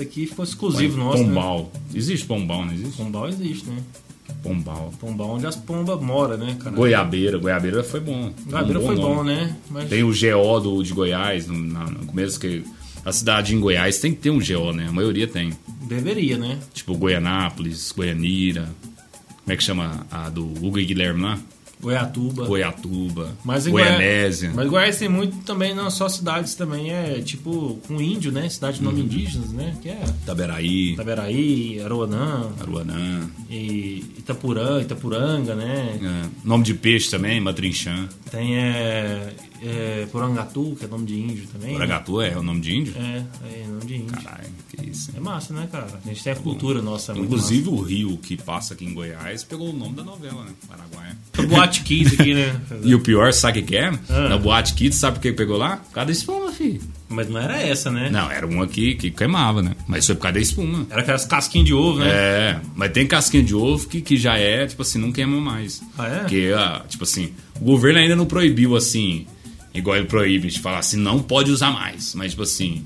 Isso 0.00 0.08
aqui 0.08 0.26
ficou 0.26 0.44
exclusivo 0.44 0.96
nosso, 0.98 1.18
né? 1.22 1.28
Pombal. 1.28 1.72
Existe 1.94 2.26
pombal, 2.26 2.64
não 2.64 2.72
existe? 2.72 2.96
Pombal 2.96 3.28
existe, 3.28 3.66
né? 3.68 3.78
Pombal. 4.42 4.92
Pombal 5.00 5.30
onde 5.30 5.46
as 5.46 5.56
pombas 5.56 6.00
moram, 6.00 6.36
né, 6.38 6.56
cara? 6.58 6.74
Goiabeira. 6.74 7.36
Goiabeira 7.38 7.82
foi 7.84 8.00
bom. 8.00 8.32
Goiabeira 8.46 8.78
Um 8.80 8.86
foi 8.86 8.94
nome. 8.96 9.14
bom, 9.16 9.24
né? 9.24 9.56
Mas 9.70 9.88
Tem 9.88 10.02
o 10.02 10.08
GO 10.12 10.60
do, 10.60 10.82
de 10.82 10.92
Goiás, 10.94 11.46
no, 11.46 11.58
na- 11.58 11.84
no 11.90 12.06
começo 12.06 12.38
que. 12.40 12.64
A 13.04 13.12
cidade 13.12 13.54
em 13.54 13.60
Goiás 13.60 13.98
tem 13.98 14.12
que 14.12 14.20
ter 14.20 14.30
um 14.30 14.38
GO, 14.38 14.72
né? 14.72 14.86
A 14.88 14.92
maioria 14.92 15.26
tem. 15.26 15.52
deveria, 15.88 16.36
né? 16.38 16.58
Tipo 16.72 16.94
Goianápolis, 16.96 17.92
Goianira. 17.96 18.68
Como 19.42 19.52
é 19.52 19.56
que 19.56 19.62
chama 19.64 20.06
a 20.10 20.28
do 20.28 20.44
Hugo 20.46 20.78
e 20.78 20.84
Guilherme 20.84 21.22
lá? 21.22 21.38
Goiatuba. 21.82 22.46
Goiatuba, 22.46 23.30
Mas 23.44 23.66
Goianésia. 23.66 24.48
Goiás, 24.50 24.56
mas 24.56 24.68
Goiás 24.70 24.98
tem 24.98 25.08
muito 25.08 25.38
também, 25.38 25.74
não 25.74 25.90
só 25.90 26.08
cidades 26.08 26.54
também, 26.54 26.90
é 26.90 27.20
tipo 27.22 27.78
com 27.88 28.00
índio, 28.00 28.30
né? 28.30 28.48
Cidade 28.48 28.78
de 28.78 28.84
Uhum. 28.84 28.90
nome 28.92 29.02
indígenas, 29.04 29.52
né? 29.52 29.76
Que 29.80 29.88
é 29.88 30.02
Itaberaí, 30.22 30.92
Itaberaí, 30.92 31.80
Aruanã, 31.82 32.50
Aruanã. 32.60 33.28
e 33.50 34.04
Itapurã, 34.18 34.80
Itapuranga, 34.80 35.54
né? 35.54 35.98
é, 36.02 36.28
Nome 36.44 36.64
de 36.64 36.74
peixe 36.74 37.10
também, 37.10 37.40
Matrinchã. 37.40 38.08
Tem 38.30 38.56
é, 38.56 39.32
é, 39.62 40.06
Porangatu, 40.10 40.76
que 40.78 40.84
é 40.84 40.88
nome 40.88 41.06
de 41.06 41.20
índio 41.20 41.46
também. 41.52 41.68
né? 41.68 41.72
Porangatu 41.74 42.20
é 42.20 42.36
o 42.36 42.42
nome 42.42 42.60
de 42.60 42.74
índio? 42.76 42.94
É, 42.96 43.24
é 43.44 43.66
nome 43.66 43.84
de 43.84 43.96
índio. 43.96 44.12
Caralho, 44.22 44.48
que 44.68 44.90
isso. 44.90 45.10
É 45.16 45.20
massa, 45.20 45.52
né, 45.52 45.68
cara? 45.70 45.86
A 46.04 46.08
gente 46.08 46.22
tem 46.22 46.32
a 46.32 46.36
cultura 46.36 46.80
nossa. 46.80 47.12
muito 47.14 47.26
Inclusive 47.26 47.68
o 47.68 47.80
rio 47.80 48.16
que 48.18 48.36
passa 48.36 48.74
aqui 48.74 48.84
em 48.84 48.94
Goiás 48.94 49.44
pegou 49.44 49.70
o 49.70 49.76
nome 49.76 49.94
da 49.94 50.02
novela, 50.02 50.44
né? 50.44 50.50
Paraguaia. 50.68 51.16
massa. 51.36 51.48
Boate 51.48 51.82
Kids 51.82 52.18
aqui, 52.18 52.34
né? 52.34 52.60
E 52.82 52.94
o 52.94 53.00
pior, 53.00 53.32
sabe 53.32 53.60
o 53.60 53.64
que 53.64 53.76
é? 53.76 53.92
Ah. 54.08 54.28
Na 54.28 54.38
Boate 54.38 54.74
Kids, 54.74 54.98
sabe 54.98 55.16
por 55.16 55.22
que 55.22 55.32
pegou 55.32 55.56
lá? 55.56 55.76
Por 55.78 55.92
causa 55.92 56.06
da 56.06 56.12
espuma, 56.12 56.52
filho. 56.52 56.80
Mas 57.08 57.28
não 57.28 57.40
era 57.40 57.60
essa, 57.60 57.90
né? 57.90 58.08
Não, 58.08 58.30
era 58.30 58.46
uma 58.46 58.66
que, 58.68 58.94
que 58.94 59.10
queimava, 59.10 59.60
né? 59.60 59.74
Mas 59.86 60.06
foi 60.06 60.14
por 60.14 60.22
causa 60.22 60.34
da 60.34 60.40
espuma. 60.40 60.86
Era 60.88 61.00
aquelas 61.00 61.24
casquinhas 61.24 61.66
de 61.66 61.74
ovo, 61.74 61.98
né? 61.98 62.08
É, 62.08 62.60
mas 62.74 62.92
tem 62.92 63.06
casquinha 63.06 63.42
de 63.42 63.54
ovo 63.54 63.88
que, 63.88 64.00
que 64.00 64.16
já 64.16 64.38
é, 64.38 64.66
tipo 64.66 64.82
assim, 64.82 64.98
não 64.98 65.10
queima 65.10 65.40
mais. 65.40 65.82
Ah, 65.98 66.06
é? 66.06 66.18
Porque, 66.20 66.52
ah, 66.56 66.82
tipo 66.88 67.02
assim, 67.02 67.32
o 67.60 67.64
governo 67.64 67.98
ainda 67.98 68.14
não 68.14 68.26
proibiu, 68.26 68.76
assim, 68.76 69.26
igual 69.72 69.96
ele 69.96 70.06
proíbe 70.06 70.48
de 70.48 70.58
falar 70.60 70.78
assim, 70.78 70.96
não 70.96 71.22
pode 71.22 71.50
usar 71.50 71.70
mais. 71.70 72.14
Mas, 72.14 72.32
tipo 72.32 72.42
assim, 72.42 72.84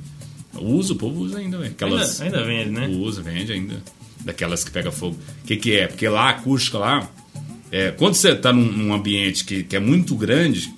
usa, 0.59 0.93
o 0.93 0.97
povo 0.97 1.21
usa 1.21 1.39
ainda, 1.39 1.59
velho. 1.59 1.71
Aquelas. 1.73 2.21
Ainda, 2.21 2.39
ainda 2.39 2.47
vende, 2.47 2.71
né? 2.71 2.89
Usa, 2.89 3.23
vende 3.23 3.53
ainda. 3.53 3.83
Daquelas 4.21 4.65
que 4.65 4.71
pega 4.71 4.91
fogo. 4.91 5.19
O 5.43 5.47
que, 5.47 5.57
que 5.57 5.77
é? 5.77 5.87
Porque 5.87 6.09
lá 6.09 6.29
a 6.29 6.31
acústica 6.31 6.79
lá, 6.79 7.11
é, 7.71 7.91
quando 7.91 8.15
você 8.15 8.35
tá 8.35 8.53
num, 8.53 8.65
num 8.65 8.95
ambiente 8.95 9.45
que, 9.45 9.63
que 9.63 9.77
é 9.77 9.81
muito 9.81 10.15
grande 10.15 10.73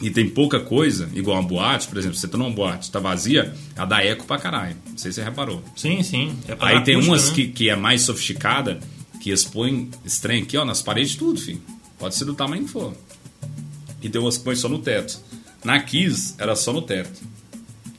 e 0.00 0.10
tem 0.10 0.28
pouca 0.28 0.58
coisa, 0.58 1.08
igual 1.14 1.38
uma 1.38 1.46
boate, 1.46 1.86
por 1.86 1.98
exemplo, 1.98 2.16
você 2.16 2.26
tá 2.26 2.38
numa 2.38 2.50
boate, 2.50 2.90
tá 2.90 2.98
vazia, 2.98 3.54
ela 3.76 3.86
dá 3.86 4.02
eco 4.02 4.24
pra 4.24 4.38
caralho. 4.38 4.76
Não 4.88 4.98
sei 4.98 5.12
se 5.12 5.16
você 5.16 5.24
reparou. 5.24 5.62
Sim, 5.76 6.02
sim. 6.02 6.36
É 6.48 6.56
Aí 6.58 6.76
dar 6.76 6.84
tem 6.84 6.94
acústica, 6.94 7.12
umas 7.12 7.28
né? 7.28 7.34
que, 7.34 7.48
que 7.48 7.68
é 7.68 7.76
mais 7.76 8.02
sofisticada, 8.02 8.80
que 9.20 9.30
expõem 9.30 9.90
esse 10.04 10.20
trem 10.20 10.42
aqui, 10.42 10.56
ó, 10.56 10.64
nas 10.64 10.80
paredes 10.80 11.14
tudo, 11.14 11.38
filho. 11.38 11.60
Pode 11.98 12.14
ser 12.14 12.24
do 12.24 12.34
tamanho 12.34 12.64
que 12.64 12.70
for. 12.70 12.94
E 14.02 14.08
tem 14.08 14.20
umas 14.20 14.38
que 14.38 14.44
põem 14.44 14.56
só 14.56 14.68
no 14.68 14.78
teto. 14.78 15.18
Na 15.64 15.78
Kiss 15.80 16.34
era 16.38 16.56
só 16.56 16.72
no 16.72 16.82
teto. 16.82 17.20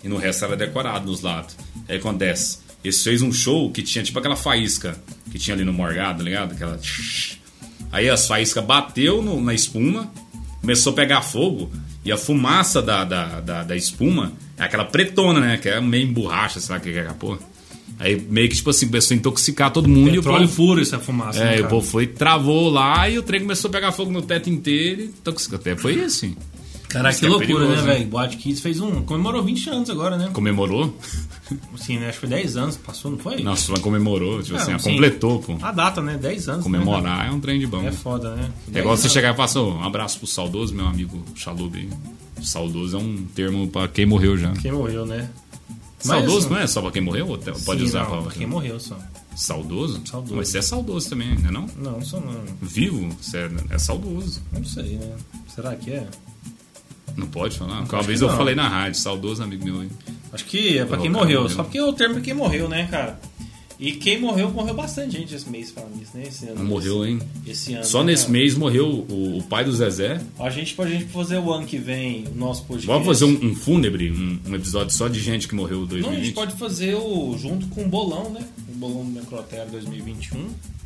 E 0.04 0.08
no 0.10 0.18
resto 0.18 0.46
era 0.46 0.56
decorado 0.58 1.06
nos 1.10 1.22
lados. 1.22 1.56
Aí 1.88 1.98
acontece. 1.98 2.60
Eles 2.84 3.04
fez 3.04 3.22
um 3.22 3.32
show 3.32 3.72
que 3.72 3.84
tinha 3.84 4.04
tipo 4.04 4.18
aquela 4.18 4.36
faísca 4.36 4.98
que 5.32 5.38
tinha 5.38 5.56
ali 5.56 5.64
no 5.64 5.72
morgado, 5.72 6.18
tá 6.20 6.24
ligado? 6.24 6.54
Aquela. 6.54 6.80
Aí 7.92 8.10
as 8.10 8.26
faíscas 8.28 8.64
bateu 8.66 9.22
no- 9.22 9.40
na 9.42 9.54
espuma, 9.54 10.12
começou 10.62 10.94
a 10.94 10.96
pegar 10.96 11.22
fogo, 11.22 11.72
e 12.04 12.12
a 12.12 12.18
fumaça 12.18 12.82
da, 12.82 13.04
da, 13.04 13.40
da, 13.42 13.64
da 13.64 13.76
espuma 13.76 14.32
é 14.58 14.64
aquela 14.64 14.86
pretona, 14.86 15.40
né? 15.40 15.58
Que 15.58 15.70
é 15.70 15.80
meio 15.80 16.08
borracha, 16.12 16.60
sei 16.60 16.74
lá 16.74 16.80
o 16.80 16.84
que 16.84 16.90
é 16.90 17.00
aquela 17.00 17.14
porra. 17.14 17.40
Aí 18.02 18.20
meio 18.20 18.50
que, 18.50 18.56
tipo 18.56 18.72
assim, 18.72 18.88
começou 18.88 19.14
a 19.14 19.18
intoxicar 19.18 19.72
todo 19.72 19.88
mundo 19.88 20.10
e 20.10 20.18
o 20.18 20.24
Petróleo 20.24 20.48
povo, 20.48 20.56
puro 20.56 20.82
essa 20.82 20.98
fumaça. 20.98 21.40
né, 21.40 21.56
é, 21.56 21.60
e 21.60 21.62
o 21.62 21.68
povo 21.68 21.86
foi, 21.88 22.08
travou 22.08 22.68
lá 22.68 23.08
e 23.08 23.20
o 23.20 23.22
trem 23.22 23.42
começou 23.42 23.70
a 23.70 23.72
pegar 23.72 23.92
fogo 23.92 24.10
no 24.12 24.24
teto 24.24 24.50
inteiro 24.50 25.02
e 25.02 25.06
intoxicou. 25.06 25.60
Até 25.60 25.76
foi 25.78 25.94
isso, 25.94 26.26
hein? 26.26 26.36
Caraca, 26.90 27.18
que 27.18 27.26
é 27.26 27.30
loucura, 27.30 27.48
perigoso, 27.48 27.70
né, 27.70 27.88
né? 27.88 27.94
velho? 28.00 28.08
Boate 28.10 28.38
Kids 28.38 28.60
fez 28.60 28.80
um. 28.82 29.04
Comemorou 29.04 29.44
20 29.44 29.70
anos 29.70 29.90
agora, 29.90 30.18
né? 30.18 30.30
Comemorou? 30.34 30.94
Assim, 31.74 31.98
né? 31.98 32.10
Acho 32.10 32.20
que 32.20 32.28
foi 32.28 32.30
10 32.30 32.58
anos, 32.58 32.76
passou, 32.78 33.12
não 33.12 33.18
foi? 33.18 33.42
Nossa, 33.42 33.72
ela 33.72 33.80
comemorou, 33.80 34.42
tipo 34.42 34.56
Não, 34.56 34.62
assim, 34.62 34.72
ela 34.72 34.80
sim. 34.80 34.92
completou, 34.92 35.40
pô. 35.40 35.58
A 35.62 35.72
data, 35.72 36.02
né? 36.02 36.18
10 36.18 36.50
anos. 36.50 36.64
Comemorar 36.64 37.28
é 37.28 37.32
um 37.32 37.40
trem 37.40 37.60
de 37.60 37.68
bom. 37.68 37.82
Né? 37.82 37.90
É 37.90 37.92
foda, 37.92 38.36
né? 38.36 38.50
É 38.74 38.80
igual 38.80 38.96
10 38.96 39.00
você 39.00 39.06
anos. 39.08 39.14
chegar 39.14 39.38
e 39.38 39.42
assim, 39.42 39.60
"Ô, 39.60 39.76
um 39.76 39.84
abraço 39.84 40.18
pro 40.18 40.28
saudoso, 40.28 40.74
meu 40.74 40.86
amigo 40.86 41.24
Chalub. 41.36 41.76
aí." 41.78 41.88
Saudoso 42.42 42.98
é 42.98 43.00
um 43.00 43.26
termo 43.36 43.68
pra 43.68 43.88
quem 43.88 44.06
morreu 44.06 44.36
já. 44.38 44.52
Quem 44.54 44.72
morreu, 44.72 45.06
né? 45.06 45.30
Saudoso 46.02 46.50
Mas- 46.50 46.50
não 46.50 46.58
é 46.58 46.68
só 46.68 46.82
pra 46.82 46.92
quem 46.92 47.02
morreu? 47.02 47.28
Ou 47.28 47.38
pode 47.38 47.82
Sim, 47.82 47.86
usar 47.88 48.04
não, 48.04 48.10
pra... 48.12 48.22
pra 48.24 48.32
quem 48.32 48.48
morreu 48.48 48.80
só. 48.80 48.98
Saudoso? 49.36 50.02
Saudoso. 50.06 50.36
Mas 50.36 50.50
você 50.50 50.58
é 50.58 50.62
saudoso 50.62 51.10
também, 51.10 51.36
não 51.40 51.50
é 51.50 51.52
não? 51.52 51.66
Não, 51.78 52.02
só 52.02 52.20
não. 52.20 52.44
Vivo? 52.62 53.10
Você 53.22 53.38
é, 53.38 53.50
é 53.70 53.78
saudoso. 53.78 54.42
Não 54.52 54.64
sei, 54.64 54.98
né? 54.98 55.16
Será 55.54 55.76
que 55.76 55.92
é? 55.92 56.08
Não 57.16 57.28
pode 57.28 57.58
falar? 57.58 57.82
Uma 57.82 57.98
acho 58.00 58.08
vez 58.08 58.22
eu 58.22 58.30
falei 58.30 58.56
na 58.56 58.68
rádio, 58.68 59.00
saudoso 59.00 59.44
amigo 59.44 59.66
meu. 59.66 59.86
Acho 60.34 60.46
que 60.46 60.78
é 60.78 60.86
pra 60.86 60.98
quem 60.98 61.10
morreu. 61.10 61.42
morreu. 61.42 61.56
Só 61.56 61.64
porque 61.64 61.78
é 61.78 61.84
o 61.84 61.94
termo 61.94 62.18
é 62.20 62.22
quem 62.22 62.34
morreu, 62.34 62.70
né, 62.70 62.88
cara? 62.90 63.20
E 63.82 63.94
quem 63.94 64.22
morreu, 64.22 64.52
morreu 64.52 64.76
bastante 64.76 65.18
gente 65.18 65.34
esse 65.34 65.50
mês 65.50 65.72
falando 65.72 66.00
isso, 66.00 66.16
né? 66.16 66.24
Esse 66.28 66.48
ano. 66.48 66.64
Morreu, 66.64 67.04
hein? 67.04 67.20
Esse 67.48 67.74
ano. 67.74 67.84
Só 67.84 68.04
né, 68.04 68.12
nesse 68.12 68.30
mês 68.30 68.54
morreu 68.54 68.88
o, 68.88 69.40
o 69.40 69.44
pai 69.50 69.66
do 69.66 69.74
Zezé. 69.74 70.22
A 70.38 70.52
gente 70.52 70.76
pode 70.76 70.92
a 70.94 71.00
gente 71.00 71.12
fazer 71.12 71.40
o 71.40 71.52
ano 71.52 71.66
que 71.66 71.80
vem 71.80 72.26
o 72.32 72.36
nosso 72.36 72.62
podcast. 72.66 72.86
Vamos 72.86 73.08
fazer 73.08 73.26
um, 73.26 73.44
um 73.44 73.56
fúnebre, 73.56 74.12
um, 74.12 74.40
um 74.48 74.56
episódio 74.56 74.96
só 74.96 75.08
de 75.08 75.20
gente 75.20 75.48
que 75.48 75.56
morreu 75.56 75.78
em 75.78 75.80
Não, 75.80 75.88
a 75.88 76.14
gente 76.14 76.32
2020. 76.32 76.34
pode 76.36 76.56
fazer 76.58 76.94
o 76.94 77.36
junto 77.40 77.66
com 77.70 77.84
o 77.84 77.88
bolão, 77.88 78.30
né? 78.30 78.46
O 78.70 78.78
bolão 78.78 79.04
do 79.04 79.20
Necrotério 79.20 79.72
2021. 79.72 80.38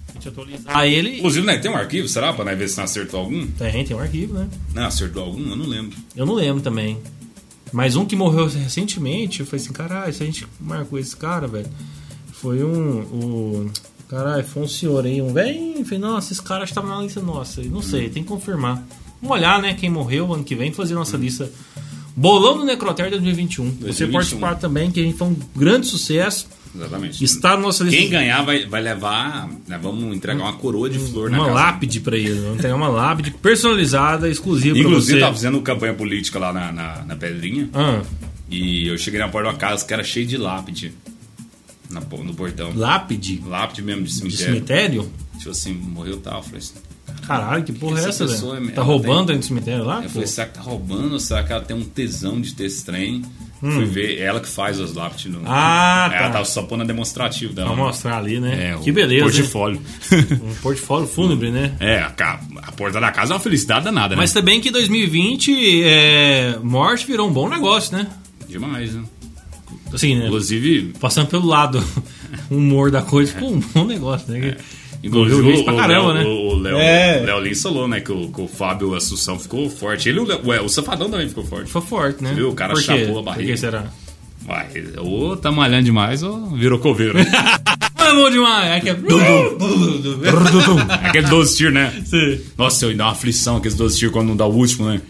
A 0.08 0.14
gente 0.14 0.30
atualizar 0.30 0.78
Ah, 0.78 0.88
ele. 0.88 1.18
Inclusive, 1.18 1.46
né, 1.46 1.58
tem 1.58 1.70
um 1.70 1.76
arquivo, 1.76 2.08
será? 2.08 2.32
Pra 2.32 2.46
nós 2.46 2.58
ver 2.58 2.70
se 2.70 2.78
não 2.78 2.86
acertou 2.86 3.20
algum? 3.20 3.46
Tem, 3.46 3.84
tem 3.84 3.98
um 3.98 4.00
arquivo, 4.00 4.36
né? 4.36 4.48
Não, 4.74 4.86
acertou 4.86 5.22
algum? 5.26 5.50
Eu 5.50 5.58
não 5.58 5.66
lembro. 5.66 5.98
Eu 6.16 6.26
não 6.26 6.34
lembro 6.34 6.62
também. 6.64 6.98
Mas 7.74 7.98
um 7.98 8.06
que 8.06 8.16
morreu 8.16 8.48
recentemente, 8.48 9.42
eu 9.42 9.46
falei 9.46 9.62
assim, 9.66 9.74
caralho, 9.74 10.14
se 10.14 10.24
a 10.24 10.26
gente 10.26 10.48
marcou 10.62 10.98
esse 10.98 11.14
cara, 11.14 11.46
velho. 11.46 11.68
Foi 12.42 12.64
um. 12.64 13.00
O, 13.02 13.72
caralho, 14.10 14.44
foi 14.44 14.64
um 14.64 14.68
senhor 14.68 15.06
aí, 15.06 15.22
um 15.22 15.34
velho. 15.34 15.84
Falei, 15.86 16.00
nossa, 16.00 16.34
esse 16.34 16.42
cara 16.42 16.64
estava 16.64 16.88
na 16.88 17.02
lista 17.02 17.22
nossa. 17.22 17.62
Não 17.64 17.82
sei, 17.82 18.10
tem 18.10 18.24
que 18.24 18.30
confirmar. 18.30 18.84
Vamos 19.22 19.38
olhar, 19.38 19.62
né? 19.62 19.74
Quem 19.74 19.90
morreu 19.90 20.32
ano 20.34 20.44
que 20.44 20.56
vem, 20.56 20.72
fazer 20.74 20.94
nossa 20.94 21.18
lista. 21.18 21.50
Bolão 22.16 22.58
do 22.58 22.64
Necrotério 22.64 23.12
2021. 23.12 23.66
Você 23.66 23.76
2021. 23.82 24.12
participar 24.12 24.56
também, 24.56 24.90
que 24.92 25.00
a 25.00 25.04
gente 25.04 25.18
foi 25.18 25.28
um 25.28 25.36
grande 25.56 25.88
sucesso. 25.88 26.48
Exatamente. 26.74 27.24
Está 27.24 27.52
na 27.52 27.58
nossa 27.58 27.84
lista. 27.84 27.98
Quem 28.00 28.10
ganhar 28.10 28.42
vai, 28.44 28.66
vai 28.66 28.82
levar. 28.82 29.50
né, 29.68 29.80
vamos 29.82 30.16
entregar 30.16 30.42
uma 30.44 30.54
coroa 30.54 30.90
de 30.90 31.00
flor 31.00 31.30
na 31.30 31.38
uma 31.38 31.48
lápide 31.52 32.00
pra 32.02 32.18
ele. 32.18 32.40
Vamos 32.42 32.62
ter 32.62 32.74
uma 32.74 32.88
lápide 32.90 33.32
personalizada, 33.32 34.30
exclusiva 34.30 34.78
Inclusive, 34.78 35.14
você. 35.14 35.20
tava 35.20 35.34
fazendo 35.34 35.62
campanha 35.62 35.94
política 35.94 36.38
lá 36.38 36.52
na, 36.52 36.72
na, 36.72 37.04
na 37.06 37.16
Pedrinha. 37.16 37.70
Ah, 37.74 38.02
E 38.50 38.88
eu 38.88 38.98
cheguei 38.98 39.20
na 39.20 39.30
porta 39.30 39.50
de 39.50 39.56
uma 39.56 39.60
casa 39.60 39.86
que 39.86 39.94
era 39.94 40.04
cheio 40.04 40.26
de 40.28 40.38
lápide. 40.38 40.94
Na, 41.90 42.00
no 42.00 42.34
portão. 42.34 42.72
lápide 42.76 43.42
Lápide 43.46 43.82
mesmo 43.82 44.04
de 44.04 44.10
de 44.10 44.16
cemitério. 44.16 44.54
cemitério? 44.54 45.12
Tipo 45.38 45.50
assim, 45.52 45.74
morreu 45.74 46.18
tal. 46.18 46.38
Eu 46.38 46.44
falei 46.44 46.60
assim. 46.60 46.74
Caralho, 47.28 47.64
que 47.64 47.72
porra 47.74 48.00
essa 48.00 48.24
é 48.24 48.28
essa, 48.28 48.28
velho? 48.50 48.70
é- 48.70 48.72
Tá 48.72 48.82
roubando 48.84 49.18
tem- 49.18 49.26
dentro 49.36 49.40
do 49.40 49.46
cemitério 49.46 49.84
lá? 49.86 49.98
Eu 49.98 50.04
pô? 50.04 50.10
falei, 50.10 50.28
será 50.28 50.48
que 50.48 50.54
tá 50.56 50.62
roubando 50.62 51.14
ou 51.14 51.20
será 51.20 51.44
que 51.44 51.52
ela 51.52 51.62
tem 51.62 51.76
um 51.76 51.84
tesão 51.84 52.40
de 52.42 52.54
ter 52.54 52.66
esse 52.66 52.84
trem? 52.86 53.22
Hum. 53.64 53.72
Fui 53.72 53.86
ver, 53.86 54.20
ela 54.20 54.40
que 54.42 54.48
faz 54.50 54.80
os 54.80 54.94
lápides 54.94 55.32
no. 55.32 55.42
Ah, 55.46 56.10
Ela 56.14 56.24
tá. 56.28 56.30
tava 56.34 56.46
só 56.46 56.64
pondo 56.64 56.82
a 56.84 56.86
demonstrativo 56.86 57.54
dela. 57.54 57.70
Pra 57.74 57.78
mostrar 57.78 58.18
ali, 58.18 58.40
né? 58.40 58.74
É, 58.74 58.78
que 58.78 58.92
beleza. 58.92 59.24
Portfólio. 59.24 59.82
Um 60.44 60.54
portfólio 60.62 61.08
fúnebre, 61.08 61.50
né? 61.52 61.76
é, 61.80 62.00
a, 62.00 62.40
a 62.64 62.72
porta 62.74 63.00
da 63.00 63.12
casa 63.12 63.34
é 63.34 63.36
uma 63.36 63.40
felicidade 63.40 63.86
danada, 63.86 64.10
né? 64.16 64.22
Mas 64.22 64.34
também 64.34 64.60
que 64.60 64.70
2020, 64.70 65.84
é, 65.84 66.60
morte 66.62 67.08
virou 67.08 67.28
um 67.30 67.34
bom 67.34 67.48
negócio, 67.50 67.96
né? 67.98 68.08
Demais, 68.48 68.94
né? 68.94 69.04
Assim, 69.94 70.16
né? 70.16 70.26
Inclusive, 70.26 70.94
Passando 71.00 71.28
pelo 71.28 71.46
lado 71.48 71.82
humor 72.52 72.92
da 72.92 73.02
coisa, 73.02 73.32
ficou 73.34 73.54
um 73.54 73.60
bom 73.74 73.86
negócio, 73.86 74.32
né? 74.32 74.58
Inclusive, 75.04 75.38
Envolveu 75.40 75.62
o, 75.62 75.66
pra 75.66 75.76
caramba, 75.76 76.14
Léo, 76.14 76.24
né? 76.24 76.26
o, 76.26 76.48
o 76.50 76.56
Léo, 76.58 76.78
É. 76.78 77.20
Léo 77.26 77.40
Lins 77.40 77.62
falou, 77.62 77.88
né, 77.88 78.00
que 78.02 78.12
o, 78.12 78.32
que 78.32 78.42
o 78.42 78.48
Fábio 78.48 78.96
Assunção 78.96 79.38
ficou 79.38 79.70
forte. 79.70 80.10
Ele, 80.10 80.18
e 80.18 80.22
o, 80.22 80.26
Léo- 80.26 80.42
ué, 80.46 80.62
o 80.62 80.70
Safadão 80.70 81.10
também 81.10 81.30
ficou 81.30 81.46
forte. 81.46 81.70
Foi 81.70 81.82
forte, 81.82 82.24
né? 82.24 82.34
Viu? 82.34 82.50
O 82.50 82.56
cara 82.56 82.76
chapou 82.76 83.20
a 83.20 83.22
barriga. 83.22 83.46
Por 83.48 83.52
que 83.54 83.58
será? 83.58 83.86
Vai, 84.42 84.68
ou 84.98 85.36
tá 85.38 85.52
malhando 85.52 85.86
demais 85.86 86.24
ou 86.24 86.50
virou 86.52 86.80
coveiro. 86.80 87.16
Bom 88.16 88.30
demais! 88.30 88.72
É 88.72 88.80
que 88.80 88.90
é... 88.90 88.94
Aquele 91.08 91.28
12 91.28 91.58
tiros, 91.58 91.74
né? 91.74 92.04
Sim. 92.06 92.40
Nossa, 92.58 92.86
eu 92.86 92.96
dá 92.96 93.06
uma 93.06 93.12
aflição 93.12 93.58
aqueles 93.58 93.76
12 93.76 93.98
tiros 93.98 94.14
quando 94.14 94.28
não 94.30 94.36
dá 94.36 94.46
o 94.46 94.54
último, 94.56 94.88
né? 94.88 95.02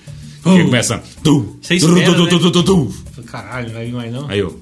Porque 0.45 0.63
começa. 0.63 1.01
Tu, 1.23 1.57
Você 1.59 1.73
espera, 1.73 2.05
tu, 2.13 2.23
né? 2.23 2.29
tu, 2.29 2.39
tu, 2.39 2.51
tu, 2.51 2.63
tu. 2.63 3.23
Caralho, 3.23 3.73
vai 3.73 3.87
mais 3.87 4.13
não? 4.13 4.29
Aí 4.29 4.37
eu. 4.37 4.61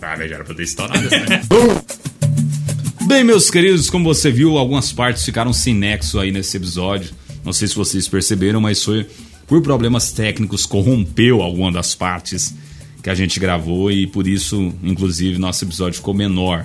Caralho, 0.00 0.28
já 0.28 0.36
era 0.36 0.44
pra 0.44 0.54
ter 0.54 0.62
estourado 0.62 1.04
essa, 1.04 1.26
né? 1.26 1.42
Bem, 3.04 3.24
meus 3.24 3.50
queridos, 3.50 3.90
como 3.90 4.04
você 4.04 4.30
viu, 4.30 4.56
algumas 4.56 4.92
partes 4.92 5.24
ficaram 5.24 5.52
sem 5.52 5.74
nexo 5.74 6.20
aí 6.20 6.30
nesse 6.30 6.56
episódio. 6.56 7.10
Não 7.44 7.52
sei 7.52 7.66
se 7.66 7.74
vocês 7.74 8.06
perceberam, 8.06 8.60
mas 8.60 8.84
foi 8.84 9.04
por 9.48 9.60
problemas 9.60 10.12
técnicos 10.12 10.66
corrompeu 10.66 11.42
alguma 11.42 11.72
das 11.72 11.96
partes 11.96 12.54
que 13.02 13.10
a 13.10 13.14
gente 13.16 13.40
gravou 13.40 13.90
e 13.90 14.06
por 14.06 14.28
isso, 14.28 14.72
inclusive, 14.84 15.36
nosso 15.36 15.64
episódio 15.64 15.96
ficou 15.96 16.14
menor. 16.14 16.64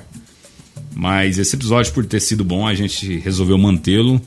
Mas 0.93 1.39
esse 1.39 1.55
episódio, 1.55 1.91
por 1.91 2.05
ter 2.05 2.19
sido 2.19 2.43
bom, 2.43 2.67
a 2.67 2.75
gente 2.75 3.17
resolveu 3.17 3.57
mantê-lo. 3.57 4.21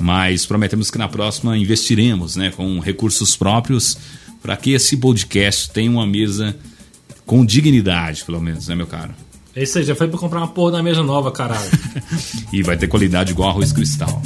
Mas 0.00 0.46
prometemos 0.46 0.90
que 0.90 0.96
na 0.98 1.08
próxima 1.08 1.56
investiremos 1.56 2.34
né, 2.34 2.50
com 2.50 2.80
recursos 2.80 3.36
próprios 3.36 3.96
para 4.42 4.56
que 4.56 4.72
esse 4.72 4.96
podcast 4.96 5.70
tenha 5.70 5.90
uma 5.90 6.06
mesa 6.06 6.56
com 7.26 7.44
dignidade, 7.44 8.24
pelo 8.24 8.40
menos, 8.40 8.66
né, 8.66 8.74
meu 8.74 8.86
caro? 8.86 9.12
Esse 9.54 9.78
aí 9.78 9.84
já 9.84 9.94
foi 9.94 10.08
pra 10.08 10.18
comprar 10.18 10.38
uma 10.38 10.48
porra 10.48 10.72
da 10.72 10.82
mesa 10.82 11.02
nova, 11.02 11.30
caralho. 11.30 11.70
E 12.52 12.62
vai 12.62 12.76
ter 12.76 12.88
qualidade 12.88 13.30
igual 13.30 13.50
arroz 13.50 13.72
cristal. 13.72 14.20